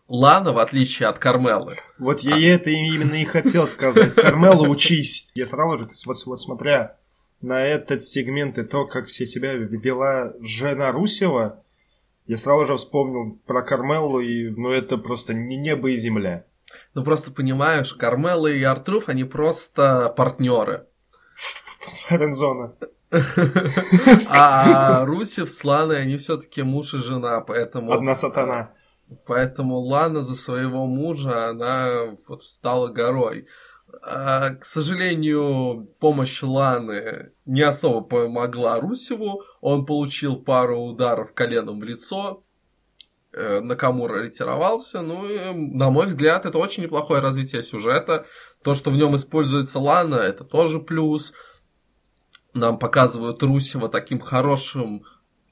[0.07, 1.75] Лана, в отличие от Кармелы.
[1.97, 4.13] Вот я это именно и хотел сказать.
[4.13, 5.29] Кармела, учись.
[5.33, 6.97] Я сразу же, вот, вот смотря
[7.41, 11.63] на этот сегмент и то, как себя вела жена Русева,
[12.27, 16.45] я сразу же вспомнил про Кармелу, и ну это просто не небо и земля.
[16.93, 20.85] Ну просто понимаешь, Кармела и Артруф, они просто партнеры.
[22.07, 22.73] Френдзона.
[24.29, 27.91] А Русев с Ланой, они все-таки муж и жена, поэтому...
[27.91, 28.71] Одна сатана.
[29.25, 33.47] Поэтому Лана за своего мужа, она вот встала горой.
[34.01, 39.43] А, к сожалению, помощь Ланы не особо помогла Русеву.
[39.61, 42.43] Он получил пару ударов коленом в лицо.
[43.31, 45.01] Э, Накамура ретировался.
[45.01, 48.25] Ну и, на мой взгляд, это очень неплохое развитие сюжета.
[48.63, 51.33] То, что в нем используется Лана, это тоже плюс.
[52.53, 55.03] Нам показывают Русева таким хорошим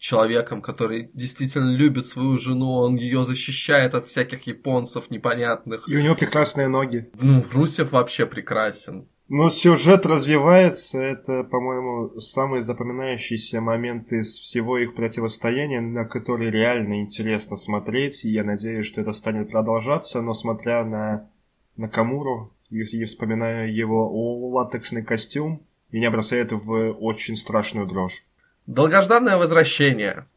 [0.04, 5.88] человеком, который действительно любит свою жену, он ее защищает от всяких японцев непонятных.
[5.88, 7.10] И у него прекрасные ноги.
[7.22, 9.08] Ну, Русев вообще прекрасен.
[9.30, 17.00] Но сюжет развивается, это, по-моему, самый запоминающийся момент из всего их противостояния, на который реально
[17.00, 21.30] интересно смотреть, и я надеюсь, что это станет продолжаться, но смотря на
[21.78, 28.26] Накамуру и, и вспоминая его латексный костюм, меня бросает в очень страшную дрожь.
[28.66, 30.28] Долгожданное возвращение.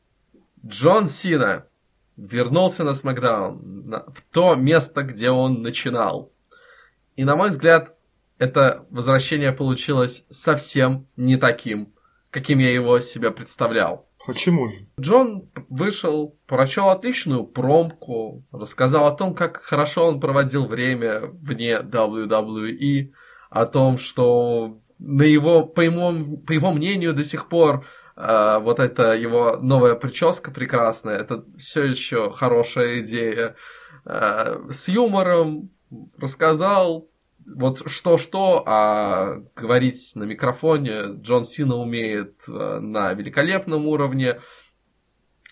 [0.64, 1.66] Джон Сина
[2.16, 6.33] вернулся на Смакдаун, в то место, где он начинал.
[7.14, 7.95] И, на мой взгляд,
[8.39, 11.95] это возвращение получилось совсем не таким,
[12.31, 14.09] каким я его себе представлял.
[14.27, 14.74] Почему же?
[15.01, 23.12] Джон вышел, прочел отличную промку, рассказал о том, как хорошо он проводил время вне WWE,
[23.51, 26.12] о том, что на его, по, его,
[26.45, 31.84] по его мнению до сих пор Uh, вот эта его новая прическа прекрасная, это все
[31.84, 33.56] еще хорошая идея.
[34.06, 35.70] Uh, с юмором
[36.16, 37.10] рассказал,
[37.46, 44.40] вот что-что, а говорить на микрофоне Джон Сина умеет uh, на великолепном уровне.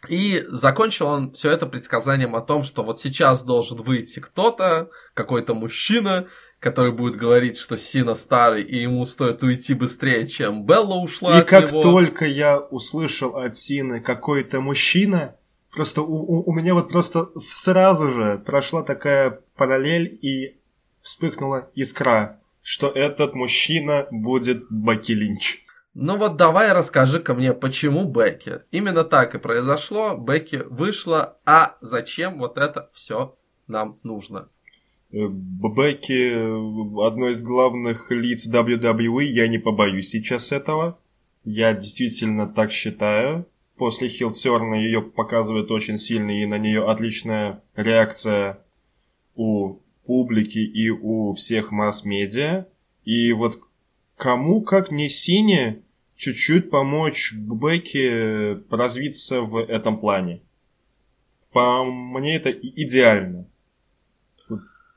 [0.09, 5.53] И закончил он все это предсказанием о том, что вот сейчас должен выйти кто-то, какой-то
[5.53, 6.29] мужчина,
[6.65, 11.41] который будет говорить, что Сина старый, и ему стоит уйти быстрее, чем Белла ушла И
[11.43, 11.83] от как него.
[11.83, 15.37] только я услышал от Сины какой-то мужчина,
[15.71, 20.59] просто у, у, у меня вот просто сразу же прошла такая параллель и
[21.03, 25.61] вспыхнула искра, что этот мужчина будет Бекки Линч.
[25.93, 28.63] Ну вот давай расскажи-ка мне, почему Бекки.
[28.71, 30.17] Именно так и произошло.
[30.17, 33.37] Бекки вышла, а зачем вот это все
[33.67, 34.49] нам нужно?
[35.15, 36.33] Бекки
[37.07, 40.99] одно из главных лиц WWE, я не побоюсь сейчас этого.
[41.45, 43.47] Я действительно так считаю.
[43.77, 48.59] После Хилтерна ее показывают очень сильно, и на нее отличная реакция
[49.37, 52.67] у публики и у всех масс-медиа.
[53.05, 53.61] И вот
[54.17, 55.83] кому, как не Сине,
[56.17, 60.41] чуть-чуть помочь Бекки развиться в этом плане.
[61.53, 63.47] По мне это идеально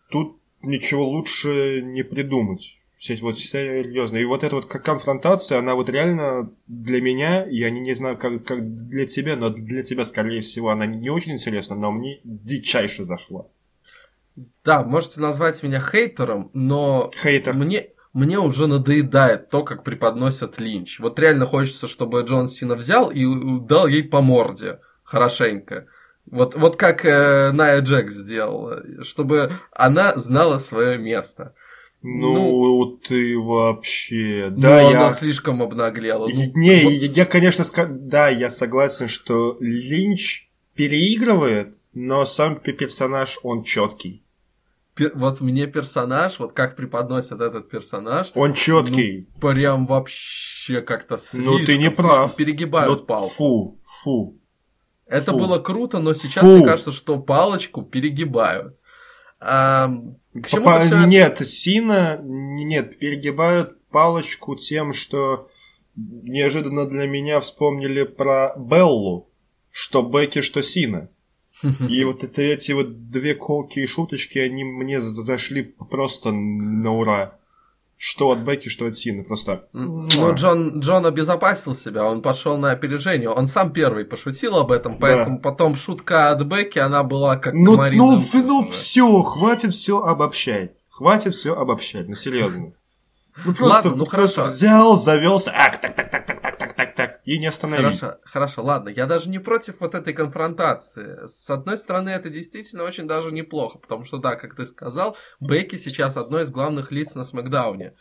[0.10, 2.78] тут ничего лучше не придумать.
[3.22, 4.18] Вот серьезно.
[4.18, 8.44] И вот эта вот конфронтация, она вот реально для меня, я не, не знаю, как,
[8.44, 13.06] как для тебя, но для тебя, скорее всего, она не очень интересна, но мне дичайше
[13.06, 13.46] зашла.
[14.64, 17.54] Да, можете назвать меня хейтером, но Хейтер.
[17.54, 21.00] мне, мне уже надоедает то, как преподносят Линч.
[21.00, 23.26] Вот реально хочется, чтобы Джон Сина взял и
[23.62, 25.88] дал ей по морде хорошенько.
[26.30, 31.54] Вот, вот как э, Ная Джек сделала, чтобы она знала свое место.
[32.02, 34.50] Ну, ну, ты вообще...
[34.52, 34.90] Да, я...
[34.90, 36.28] она слишком обнаглела.
[36.28, 37.18] Ну, не, вот...
[37.18, 37.86] я, конечно, ска...
[37.86, 44.24] да, я согласен, что Линч переигрывает, но сам персонаж, он четкий.
[44.96, 45.12] Пер...
[45.16, 48.32] Вот мне персонаж, вот как преподносят этот персонаж...
[48.36, 49.28] Он четкий.
[49.34, 52.36] Ну, прям вообще как-то слишком, Ну, ты не прав.
[52.36, 53.28] перегибают ну, палку.
[53.28, 54.40] Фу, фу.
[55.08, 55.40] Это Фу.
[55.40, 56.58] было круто, но сейчас Фу.
[56.58, 58.76] мне кажется, что палочку перегибают.
[59.40, 59.88] А,
[60.34, 65.50] к чему всё это- Нет, Сина, нет, перегибают палочку тем, что
[65.96, 69.30] неожиданно для меня вспомнили про Беллу,
[69.72, 71.10] что Бекки, что Сина.
[71.90, 77.37] И вот это, эти вот две колки и шуточки, они мне зашли просто на ура.
[78.00, 79.68] Что от Бекки, что от Сины, просто...
[79.74, 83.28] Ну, Джон, Джон обезопасил себя, он пошел на опережение.
[83.28, 87.72] Он сам первый пошутил об этом, поэтому потом шутка от Бекки, она была как Ну,
[87.72, 90.74] комариная ну, ну все, хватит все обобщать.
[90.90, 92.74] Хватит все обобщать, ну серьезно.
[93.46, 94.54] Ну просто, Ладно, ну просто хорошо.
[94.54, 96.26] взял, завелся, ак, так, так, так,
[96.98, 98.00] так, и не остановить.
[98.00, 98.90] Хорошо, хорошо, ладно.
[98.90, 101.28] Я даже не против вот этой конфронтации.
[101.28, 105.76] С одной стороны, это действительно очень даже неплохо, потому что, да, как ты сказал, Бекки
[105.76, 107.94] сейчас одно из главных лиц на Смакдауне.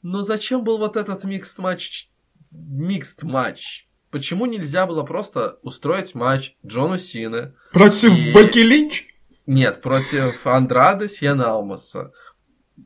[0.00, 2.08] Но зачем был вот этот микст матч?
[2.50, 3.86] Микст матч?
[4.10, 7.52] Почему нельзя было просто устроить матч Джону Сины?
[7.72, 9.06] Против И- Бекки Линч?
[9.44, 12.12] Нет, против Андрада Сиена Алмаса.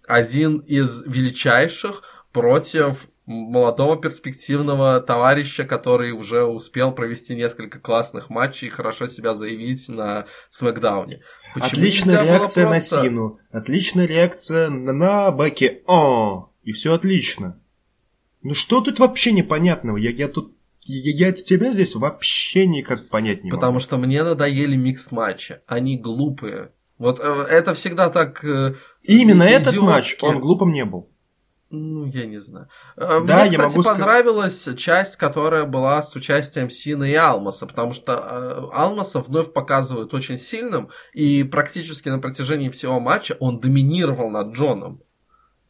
[0.08, 2.02] Один из величайших
[2.32, 9.88] против молодого перспективного товарища, который уже успел провести несколько классных матчей и хорошо себя заявить
[9.88, 11.22] на Смакдауне.
[11.54, 13.38] Почему Отличная реакция просто- на Сину.
[13.50, 15.82] Отличная реакция на, Бекки.
[15.86, 17.60] О, и все отлично.
[18.42, 19.96] Ну что тут вообще непонятного?
[19.96, 20.52] Я, я тут...
[20.82, 23.80] Я, я тебя здесь вообще никак понять не Потому могу.
[23.82, 25.60] что мне надоели микс матчи.
[25.66, 26.72] Они глупые.
[26.98, 28.44] Вот э, это всегда так...
[28.44, 29.84] э, Именно и- этот идиотски.
[29.86, 31.08] матч, он глупым не был.
[31.74, 32.68] Ну, я не знаю.
[32.96, 37.66] Э, Да, Мне, я кстати, могу понравилась часть, которая была с участием Сина и Алмаса,
[37.66, 43.58] потому что э, Алмаса вновь показывают очень сильным, и практически на протяжении всего матча он
[43.58, 45.02] доминировал над Джоном.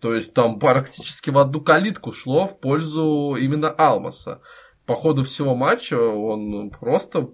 [0.00, 4.42] То есть там практически в одну калитку шло в пользу именно Алмаса.
[4.84, 7.30] По ходу всего матча он просто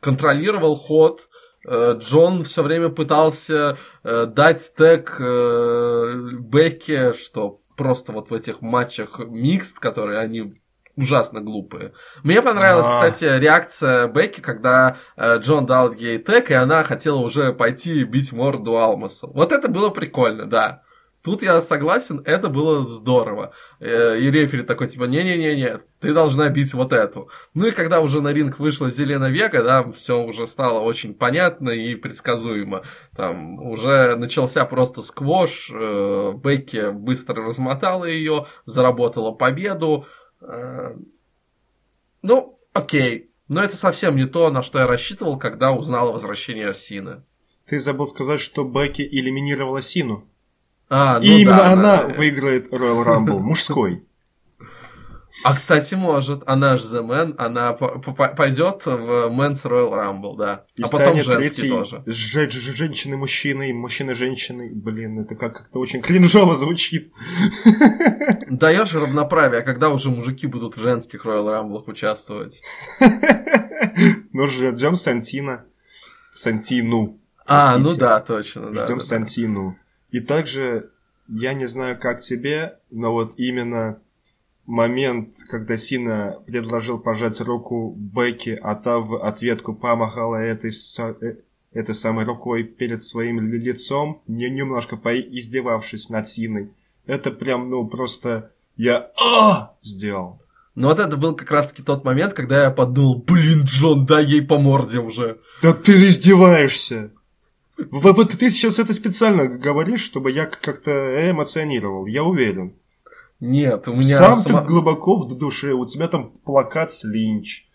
[0.00, 1.28] контролировал ход.
[1.64, 9.78] Э, Джон все время пытался дать стек Бекке, что просто вот в этих матчах микст,
[9.78, 10.60] которые они
[10.96, 11.92] ужасно глупые.
[12.24, 12.92] Мне понравилась, А.
[12.92, 18.32] кстати, реакция Бекки, когда э, Джон дал ей тег, и она хотела уже пойти бить
[18.32, 19.30] морду Алмасу.
[19.32, 20.82] Вот это было прикольно, да.
[21.22, 23.52] Тут я согласен, это было здорово.
[23.80, 27.28] Э, И рефери такой, типа, не-не-не-не, ты должна бить вот эту.
[27.54, 31.70] Ну и когда уже на ринг вышла Зелена Вега, да, все уже стало очень понятно
[31.70, 32.82] и предсказуемо.
[33.16, 40.06] Там уже начался просто сквош, э, Бекки быстро размотала ее, заработала победу.
[40.40, 40.94] Э,
[42.22, 43.30] Ну, окей.
[43.48, 47.22] Но это совсем не то, на что я рассчитывал, когда узнал о возвращении Сины.
[47.66, 50.28] Ты забыл сказать, что Бекки элиминировала Сину.
[50.90, 52.08] А, ну и именно да, она да.
[52.14, 54.04] выиграет Royal Rumble, мужской.
[55.44, 56.42] А, кстати, может.
[56.46, 60.64] Она же The Man, она по- по- пойдет в Men's Royal Rumble, да.
[60.74, 62.02] И а потом женский третьей тоже.
[62.06, 64.70] же- же- женщиной-мужчиной, мужчиной-женщиной.
[64.74, 67.12] Блин, это как- как-то очень кринжово звучит.
[68.48, 72.60] Даешь равноправие, когда уже мужики будут в женских Royal Rumble участвовать?
[74.32, 75.64] Ну, ждем Сантина.
[76.30, 77.18] Сантину.
[77.46, 78.84] А, ну да, точно, да.
[78.84, 79.00] Ждем да, да.
[79.00, 79.76] Сантину.
[80.10, 80.90] И также,
[81.28, 83.98] я не знаю, как тебе, но вот именно
[84.66, 91.36] момент, когда Сина предложил пожать руку Бекки, а та в ответку помахала этой, э,
[91.72, 96.70] этой самой рукой перед своим ли- лицом, не немножко поиздевавшись над Синой.
[97.06, 100.40] Это прям, ну, просто я а сделал.
[100.74, 104.42] Но вот это был как раз-таки тот момент, когда я подумал, блин, Джон, дай ей
[104.42, 105.38] по морде уже.
[105.60, 107.10] Да ты издеваешься!
[107.90, 112.74] Вот ты сейчас это специально говоришь, чтобы я как-то эмоционировал, я уверен.
[113.40, 114.16] Нет, у меня...
[114.16, 117.66] Сам сама- ты глубоко в душе, у тебя там плакат с Линч.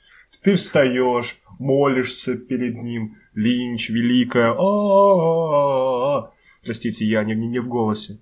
[0.43, 3.15] Ты встаешь, молишься перед ним.
[3.33, 4.51] Линч, великая.
[4.51, 6.31] а-а-а-а.
[6.65, 8.19] Простите, я не, не, не в голосе.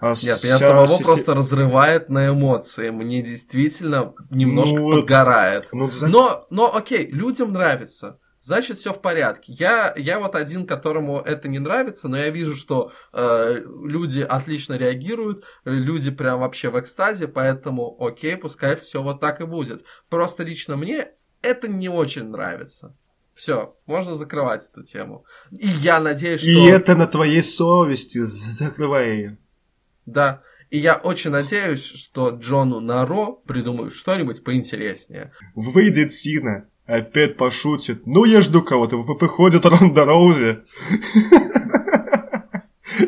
[0.00, 2.90] А Нет, меня самого ся- просто разрывает на эмоции.
[2.90, 5.68] Мне действительно немножко Ну, подгорает.
[5.72, 8.18] Ну, за- Но, но окей, людям нравится.
[8.40, 9.52] Значит, все в порядке.
[9.52, 14.74] Я, я вот один, которому это не нравится, но я вижу, что э, люди отлично
[14.74, 19.84] реагируют, люди прям вообще в экстазе, поэтому окей, пускай все вот так и будет.
[20.08, 21.08] Просто лично мне
[21.42, 22.96] это не очень нравится.
[23.34, 25.24] Все, можно закрывать эту тему.
[25.52, 26.50] И я надеюсь, что...
[26.50, 29.38] И это на твоей совести, закрывай ее.
[30.06, 30.42] Да.
[30.70, 35.32] И я очень надеюсь, что Джону на Ро придумают что-нибудь поинтереснее.
[35.54, 38.06] Выйдет Сина, опять пошутит.
[38.06, 38.96] Ну, я жду кого-то.
[38.96, 40.58] В- Выходит Ронда Роузи.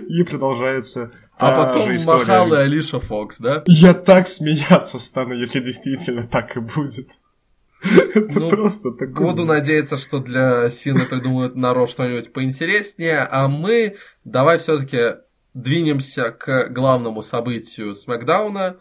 [0.08, 3.64] И продолжается А потом махал и Алиша Фокс, да?
[3.66, 7.08] Я так смеяться стану, если действительно так и будет.
[8.14, 9.26] Это ну, просто такое.
[9.26, 15.16] Буду надеяться, что для Сины придумают народ что-нибудь поинтереснее, а мы давай все-таки
[15.54, 18.76] двинемся к главному событию Смакдауна,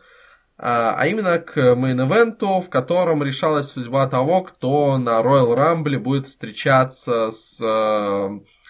[0.61, 6.27] а, а именно к мейн-эвенту, в котором решалась судьба того, кто на Royal Rumble будет
[6.27, 8.29] встречаться с э,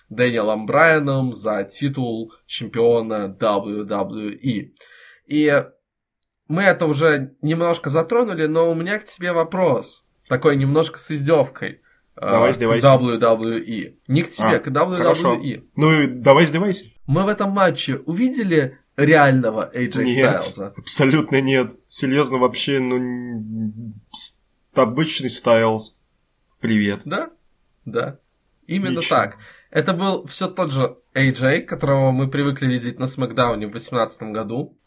[0.09, 4.73] Дэниелом Брайаном за титул чемпиона WWE.
[5.25, 5.63] И
[6.47, 11.81] мы это уже немножко затронули, но у меня к тебе вопрос, такой немножко с издевкой.
[12.15, 12.87] Давай, издевайся.
[12.87, 13.95] К WWE.
[14.07, 14.95] Не к тебе, а, к WWE.
[14.97, 15.41] Хорошо.
[15.75, 16.85] Ну, давай издевайся.
[17.07, 20.73] Мы в этом матче увидели реального AJ нет, Стайлза?
[20.77, 21.71] абсолютно нет.
[21.87, 23.73] Серьезно, вообще, ну,
[24.73, 25.97] обычный Стайлз.
[26.59, 27.01] Привет.
[27.05, 27.29] Да,
[27.85, 28.19] да.
[28.67, 29.15] Именно Ничего.
[29.15, 29.37] так.
[29.71, 34.77] Это был все тот же AJ, которого мы привыкли видеть на Смакдауне в 2018 году.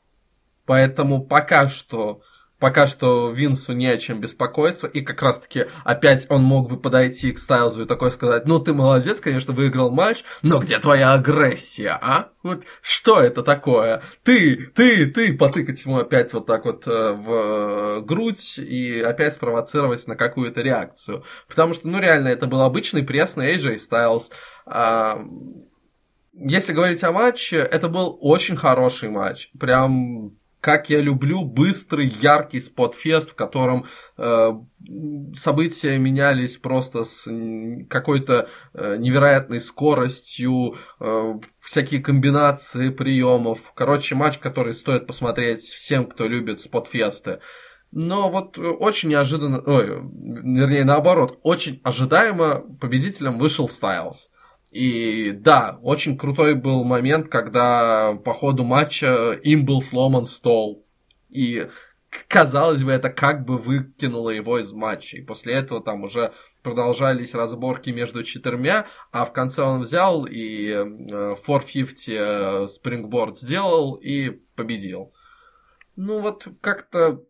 [0.66, 2.22] Поэтому пока что
[2.62, 7.32] пока что Винсу не о чем беспокоиться, и как раз-таки опять он мог бы подойти
[7.32, 11.98] к Стайлзу и такой сказать, ну ты молодец, конечно, выиграл матч, но где твоя агрессия,
[12.00, 12.30] а?
[12.44, 14.04] Вот что это такое?
[14.22, 19.34] Ты, ты, ты, потыкать ему опять вот так вот э, в э, грудь и опять
[19.34, 21.24] спровоцировать на какую-то реакцию.
[21.48, 24.30] Потому что, ну реально, это был обычный пресный AJ Styles.
[24.66, 25.18] А,
[26.32, 29.50] если говорить о матче, это был очень хороший матч.
[29.58, 33.86] Прям как я люблю быстрый, яркий спотфест, в котором
[34.16, 34.52] э,
[35.34, 37.28] события менялись просто с
[37.90, 43.72] какой-то э, невероятной скоростью, э, всякие комбинации приемов.
[43.74, 47.40] Короче, матч, который стоит посмотреть всем, кто любит спотфесты.
[47.90, 54.30] Но вот очень неожиданно, ой, вернее наоборот, очень ожидаемо победителем вышел Стайлз.
[54.72, 60.86] И да, очень крутой был момент, когда по ходу матча им был сломан стол.
[61.28, 61.66] И
[62.26, 65.18] казалось бы, это как бы выкинуло его из матча.
[65.18, 70.68] И после этого там уже продолжались разборки между четырьмя, а в конце он взял и
[70.68, 75.12] 450 спрингборд сделал и победил.
[75.96, 77.22] Ну вот как-то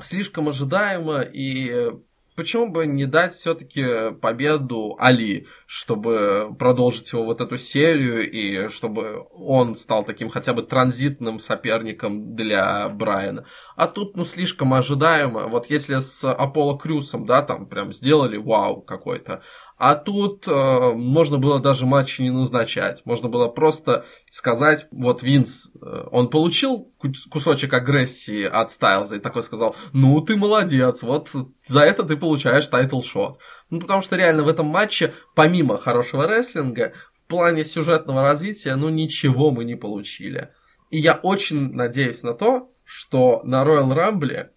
[0.00, 1.92] слишком ожидаемо и
[2.38, 9.26] почему бы не дать все-таки победу Али, чтобы продолжить его вот эту серию и чтобы
[9.32, 13.44] он стал таким хотя бы транзитным соперником для Брайана.
[13.74, 15.48] А тут, ну, слишком ожидаемо.
[15.48, 19.42] Вот если с Аполло Крюсом, да, там прям сделали вау какой-то,
[19.78, 23.02] а тут э, можно было даже матчи не назначать.
[23.04, 26.92] Можно было просто сказать, вот Винс, э, он получил
[27.30, 31.30] кусочек агрессии от Стайлза и такой сказал, ну ты молодец, вот
[31.64, 33.38] за это ты получаешь title shot.
[33.70, 38.88] Ну потому что реально в этом матче, помимо хорошего рестлинга, в плане сюжетного развития, ну
[38.88, 40.50] ничего мы не получили.
[40.90, 44.48] И я очень надеюсь на то, что на Royal Rumble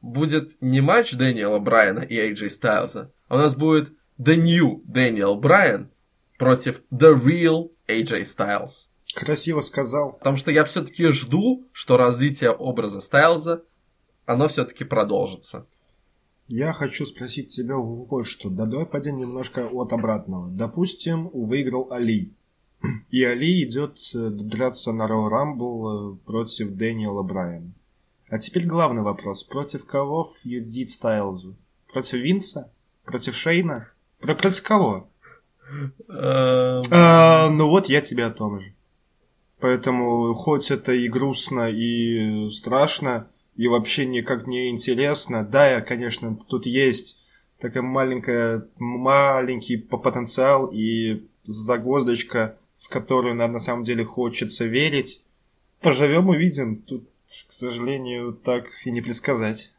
[0.00, 3.92] будет не матч Дэниела Брайана и AJ Стайлза, а у нас будет
[4.22, 5.88] The New Daniel Bryan
[6.38, 8.86] против The Real AJ Styles.
[9.14, 10.12] Красиво сказал.
[10.12, 13.64] Потому что я все-таки жду, что развитие образа Стайлза,
[14.24, 15.66] оно все-таки продолжится.
[16.46, 18.48] Я хочу спросить тебя вот что.
[18.48, 20.48] Да давай пойдем немножко от обратного.
[20.50, 22.32] Допустим, выиграл Али.
[23.10, 27.72] И Али идет э, драться на Роу Рамбл э, против Дэниела Брайана.
[28.28, 29.42] А теперь главный вопрос.
[29.42, 31.56] Против кого фьюдит Стайлзу?
[31.92, 32.70] Против Винса?
[33.04, 33.91] Против Шейна?
[34.22, 35.10] Про против кого?
[36.08, 36.82] Эм.
[36.90, 38.72] А, ну вот я тебе о том же.
[39.60, 46.36] Поэтому, хоть это и грустно, и страшно, и вообще никак не интересно, да, я, конечно,
[46.48, 47.20] тут есть
[47.60, 55.22] такая маленькая, маленький потенциал и загвоздочка, в которую на, на самом деле хочется верить.
[55.80, 56.82] Поживем увидим.
[56.82, 59.71] Тут, к сожалению, так и не предсказать.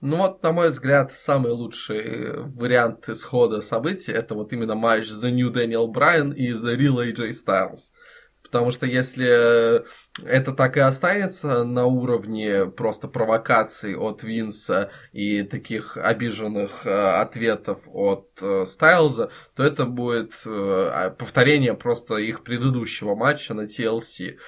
[0.00, 5.30] Ну вот, на мой взгляд, самый лучший вариант исхода событий это вот именно матч The
[5.32, 7.90] New Daniel Bryan и The Real AJ Styles.
[8.44, 9.82] Потому что если
[10.24, 17.80] это так и останется на уровне просто провокаций от Винса и таких обиженных э, ответов
[17.88, 24.38] от э, Стайлза, то это будет э, повторение просто их предыдущего матча на TLC,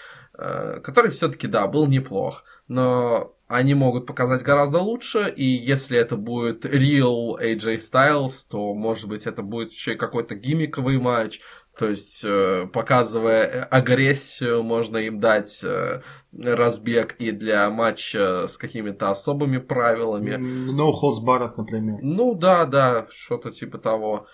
[0.83, 2.45] который все-таки, да, был неплох.
[2.69, 9.09] Но они могут показать гораздо лучше, и если это будет real AJ Styles, то, может
[9.09, 11.41] быть, это будет еще и какой-то гиммиковый матч,
[11.81, 19.09] то есть, э, показывая агрессию, можно им дать э, разбег и для матча с какими-то
[19.09, 20.33] особыми правилами.
[20.71, 21.99] No holds barred, например.
[22.03, 24.27] Ну да, да, что-то типа того.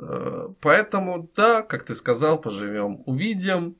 [0.00, 3.76] Э, поэтому, да, как ты сказал, поживем, увидим.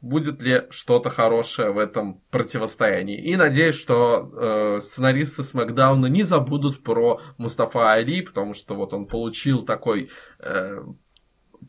[0.00, 3.20] Будет ли что-то хорошее в этом противостоянии.
[3.20, 9.06] И надеюсь, что э, сценаристы Смакдауна не забудут про Мустафа Али, потому что вот он
[9.06, 10.82] получил такой э,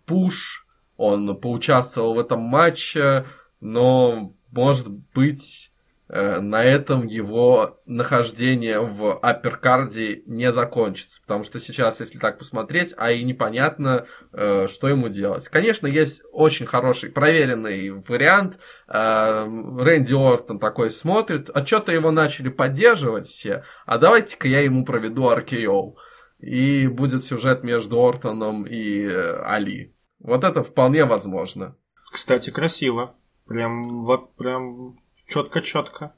[0.06, 0.68] пуш,
[0.98, 3.26] он поучаствовал в этом матче,
[3.62, 5.69] но, может быть,
[6.10, 11.22] на этом его нахождение в апперкарде не закончится.
[11.22, 15.48] Потому что сейчас, если так посмотреть, а и непонятно, э, что ему делать.
[15.50, 18.60] Конечно, есть очень хороший, проверенный вариант.
[18.88, 24.86] Э, Рэнди Ортон такой смотрит, а что-то его начали поддерживать все, а давайте-ка я ему
[24.86, 25.94] проведу RKO.
[26.40, 29.94] И будет сюжет между Ортоном и Али.
[30.20, 31.76] Вот это вполне возможно.
[32.12, 33.16] Кстати, красиво.
[33.46, 34.06] Прям,
[34.38, 34.98] прям
[35.30, 36.14] Четко-четко.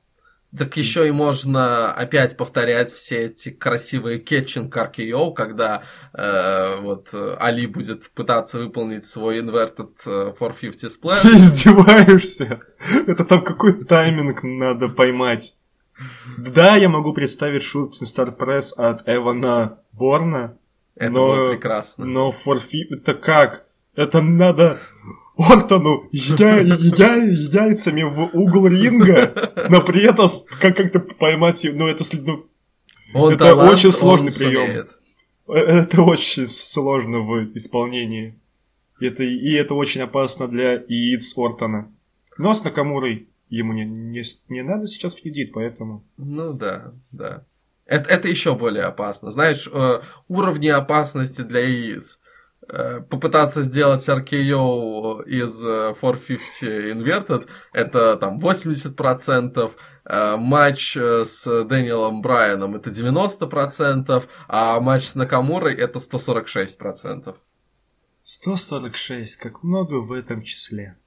[0.58, 5.84] Так еще и можно опять повторять все эти красивые кетчинг RKO, когда
[6.14, 11.22] э, вот Али будет пытаться выполнить свой inverted 450 splash.
[11.22, 12.60] Ты издеваешься?
[13.08, 15.56] Это там какой тайминг надо поймать.
[16.38, 20.58] Да, я могу представить шутки Star Press от Эвана Борна.
[20.96, 22.06] Это но, было прекрасно.
[22.06, 22.92] Но 450...
[22.92, 23.66] Это как?
[23.96, 24.80] Это надо
[25.42, 30.28] Ортону я, я, яйцами в угол ринга, но при этом
[30.60, 32.46] как- как-то поймать его, ну это, ну,
[33.14, 34.66] он это талант, очень сложный прием.
[34.66, 34.98] Сумеет.
[35.48, 38.36] Э, это очень сложно в исполнении.
[39.00, 41.92] Это, и это очень опасно для яиц Ортона.
[42.38, 46.04] Но с Накамурой ему не, не, не надо сейчас фьюдить, поэтому...
[46.18, 47.44] Ну да, да.
[47.86, 49.32] Это, это еще более опасно.
[49.32, 52.20] Знаешь, э, уровни опасности для яиц.
[52.70, 59.72] Э, попытаться сделать RKO из 450 э, Inverted, это там 80%,
[60.06, 67.36] э, матч с Дэниелом Брайаном это 90%, а матч с Накамурой это 146%.
[68.22, 71.01] 146, как много в этом числе.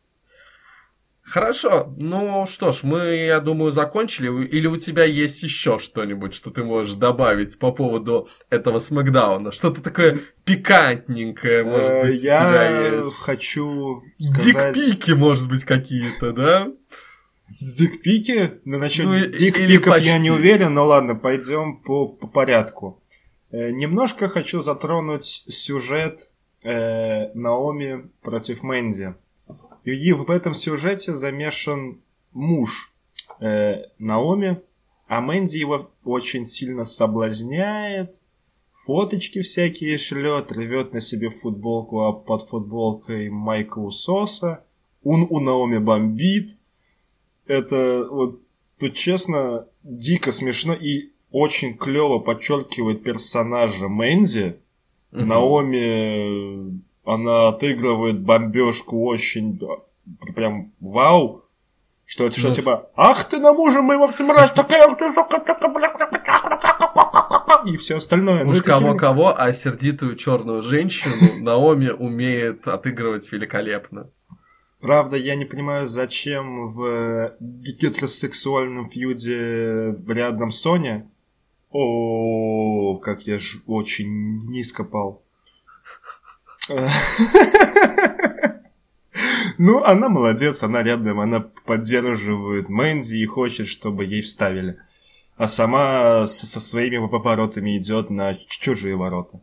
[1.24, 4.46] Хорошо, ну что ж, мы, я думаю, закончили.
[4.46, 9.50] Или у тебя есть еще что-нибудь, что ты можешь добавить по поводу этого Смакдауна?
[9.50, 13.06] Что-то такое пикантненькое, может э, быть, у тебя есть?
[13.06, 14.74] Я хочу сказать...
[14.74, 16.68] Дикпики, может быть, какие-то, да?
[17.58, 18.60] С дикпики?
[18.66, 23.02] Ну, насчет ну, дикпиков я не уверен, но ладно, пойдем по, по порядку.
[23.50, 26.28] Э, немножко хочу затронуть сюжет
[26.64, 29.14] э, Наоми против Мэнди.
[29.84, 32.00] И в этом сюжете замешан
[32.32, 32.92] муж
[33.40, 34.60] э, Наоми,
[35.06, 38.18] а Мэнди его очень сильно соблазняет,
[38.70, 44.64] фоточки всякие шлет, рвет на себе футболку, а под футболкой Майка Усоса.
[45.02, 46.58] Он у Наоми бомбит.
[47.46, 48.40] Это вот
[48.78, 54.56] тут честно дико смешно и очень клево подчеркивает персонажа Мэнди.
[55.12, 55.24] Угу.
[55.24, 56.73] Наоми
[57.04, 59.60] она отыгрывает бомбежку очень
[60.34, 61.44] прям вау.
[62.06, 64.86] Что это, что ну, типа, ах ты на мужа моего мразь, такая,
[67.64, 68.44] и все остальное.
[68.44, 74.10] Ну, Уж кого-кого, а сердитую черную женщину Наоми умеет отыгрывать великолепно.
[74.80, 81.10] Правда, я не понимаю, зачем в гетеросексуальном фьюде рядом Соня.
[81.70, 85.23] О, как я ж очень низко пал.
[89.56, 94.78] Ну, она молодец, она рядом, она поддерживает Мэнди и хочет, чтобы ей вставили.
[95.36, 99.40] А сама со своими поворотами идет на чужие ворота.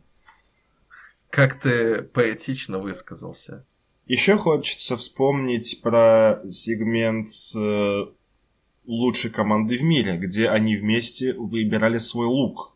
[1.30, 3.64] Как ты поэтично высказался.
[4.06, 8.12] Еще хочется вспомнить про сегмент э,
[8.84, 12.74] лучшей командой в мире, где они вместе выбирали свой лук.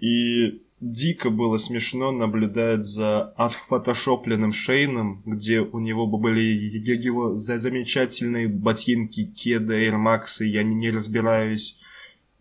[0.00, 9.24] И дико было смешно наблюдать за отфотошопленным Шейном, где у него были его замечательные ботинки
[9.24, 11.78] Кеда Air Max, и я не разбираюсь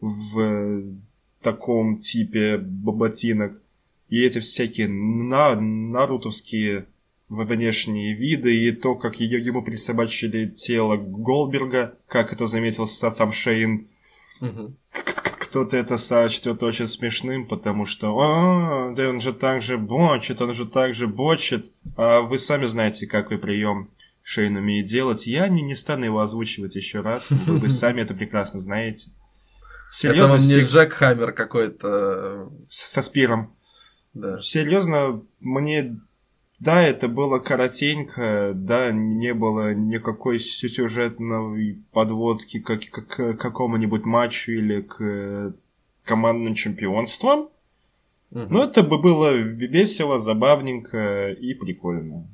[0.02, 0.84] в
[1.42, 3.54] таком типе ботинок.
[4.10, 6.86] И эти всякие на нарутовские
[7.30, 13.88] внешние виды, и то, как ему присобачили тело Голберга, как это заметил сам Шейн.
[14.42, 14.74] Угу
[15.54, 20.52] кто-то это сочтет очень смешным, потому что «О, да он же так же бочит, он
[20.52, 21.72] же так же бочит».
[21.96, 23.92] А вы сами знаете, какой прием
[24.24, 25.28] Шейн умеет делать.
[25.28, 27.30] Я не, не стану его озвучивать еще раз.
[27.30, 29.12] Вы, вы сами это прекрасно знаете.
[29.92, 32.50] Серьезно, это он не Джек Хаммер какой-то.
[32.68, 33.56] Со спиром.
[34.16, 34.40] Да.
[34.40, 36.00] Серьезно, мне
[36.64, 44.52] да, это было коротенько, да, не было никакой сюжетной подводки как, как, к какому-нибудь матчу
[44.54, 45.54] или к
[46.06, 47.50] командным чемпионствам.
[48.32, 48.48] Угу.
[48.50, 52.28] Но это бы было весело, забавненько и прикольно.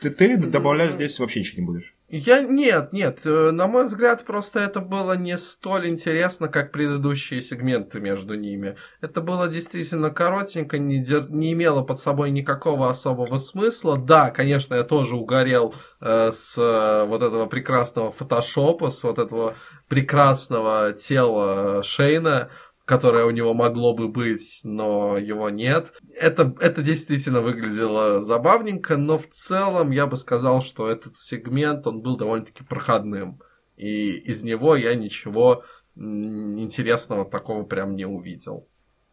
[0.00, 1.94] Ты, ты добавлять здесь вообще ничего не будешь.
[2.08, 3.20] Я нет, нет.
[3.24, 8.76] Э, на мой взгляд, просто это было не столь интересно, как предыдущие сегменты между ними.
[9.00, 11.30] Это было действительно коротенько, не, дер...
[11.30, 13.96] не имело под собой никакого особого смысла.
[13.96, 19.54] Да, конечно, я тоже угорел э, с э, вот этого прекрасного фотошопа, с вот этого
[19.88, 22.50] прекрасного тела Шейна
[22.84, 25.92] которое у него могло бы быть, но его нет.
[26.14, 32.02] Это, это действительно выглядело забавненько, но в целом я бы сказал, что этот сегмент, он
[32.02, 33.38] был довольно-таки проходным.
[33.76, 35.62] И из него я ничего
[35.96, 38.66] интересного такого прям не увидел.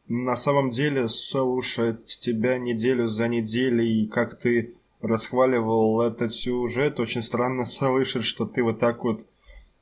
[0.07, 7.65] На самом деле, слушать тебя неделю за неделей, как ты расхваливал этот сюжет, очень странно
[7.65, 9.25] слышать, что ты вот так вот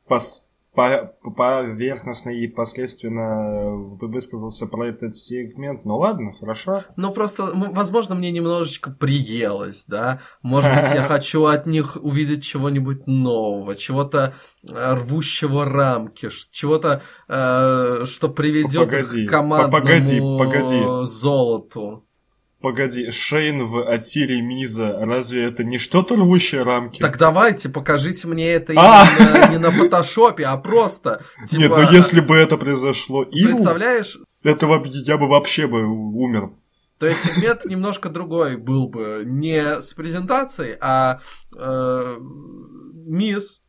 [0.07, 0.44] пос
[0.75, 5.85] поверхностно и последственно высказался про этот сегмент.
[5.85, 6.83] Ну ладно, хорошо.
[6.95, 10.21] Ну просто, возможно, мне немножечко приелось, да.
[10.41, 14.33] Может быть, я хочу от них увидеть чего-нибудь нового, чего-то
[14.67, 21.07] э, рвущего рамки, чего-то, э, что приведет к командному погоди, погоди.
[21.07, 22.04] золоту.
[22.65, 26.99] Погоди, Шейн в Атире Миза, разве это не что-то рвущее рамки?
[26.99, 29.05] Так давайте, покажите мне это а!
[29.05, 31.23] именно не на фотошопе, а просто.
[31.47, 31.61] Типа...
[31.61, 34.17] Нет, ну если бы это произошло Ил, Представляешь?
[34.41, 36.53] Это я бы вообще бы умер.
[36.97, 39.21] То есть сегмент немножко другой был бы.
[39.27, 41.19] Не с презентацией, а
[41.55, 42.17] э,
[43.05, 43.61] Мисс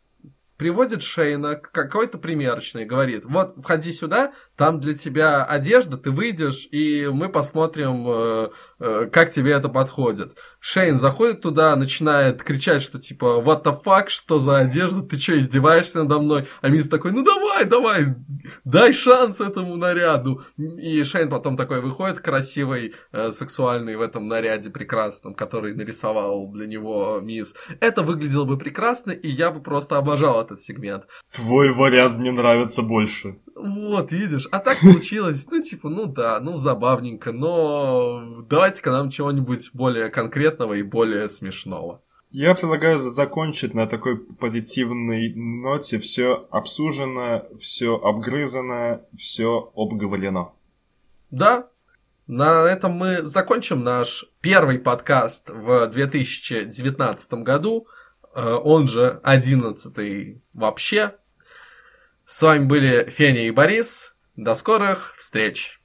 [0.56, 6.66] приводит Шейна к какой-то примерочной, говорит, вот, входи сюда, там для тебя одежда, ты выйдешь,
[6.70, 8.50] и мы посмотрим, э,
[8.80, 10.36] э, как тебе это подходит.
[10.60, 15.38] Шейн заходит туда, начинает кричать, что типа, what the fuck, что за одежда, ты что,
[15.38, 16.46] издеваешься надо мной?
[16.62, 18.16] А Мисс такой, ну давай, давай,
[18.64, 20.42] дай шанс этому наряду.
[20.56, 26.66] И Шейн потом такой выходит красивый, э, сексуальный в этом наряде прекрасном, который нарисовал для
[26.66, 27.54] него Мисс.
[27.80, 31.06] Это выглядело бы прекрасно, и я бы просто обожал этот сегмент.
[31.30, 33.36] Твой вариант мне нравится больше.
[33.54, 39.70] Вот, видишь, а так получилось, ну, типа, ну да, ну, забавненько, но давайте-ка нам чего-нибудь
[39.72, 42.02] более конкретного и более смешного.
[42.30, 45.98] Я предлагаю закончить на такой позитивной ноте.
[45.98, 50.52] Все обсужено, все обгрызано, все обговорено.
[51.30, 51.68] Да,
[52.26, 57.86] на этом мы закончим наш первый подкаст в 2019 году.
[58.34, 61.14] Э, он же 11 вообще.
[62.26, 64.15] С вами были Феня и Борис.
[64.36, 65.80] До скорых встреч.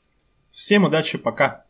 [0.52, 1.66] Всем удачи, пока.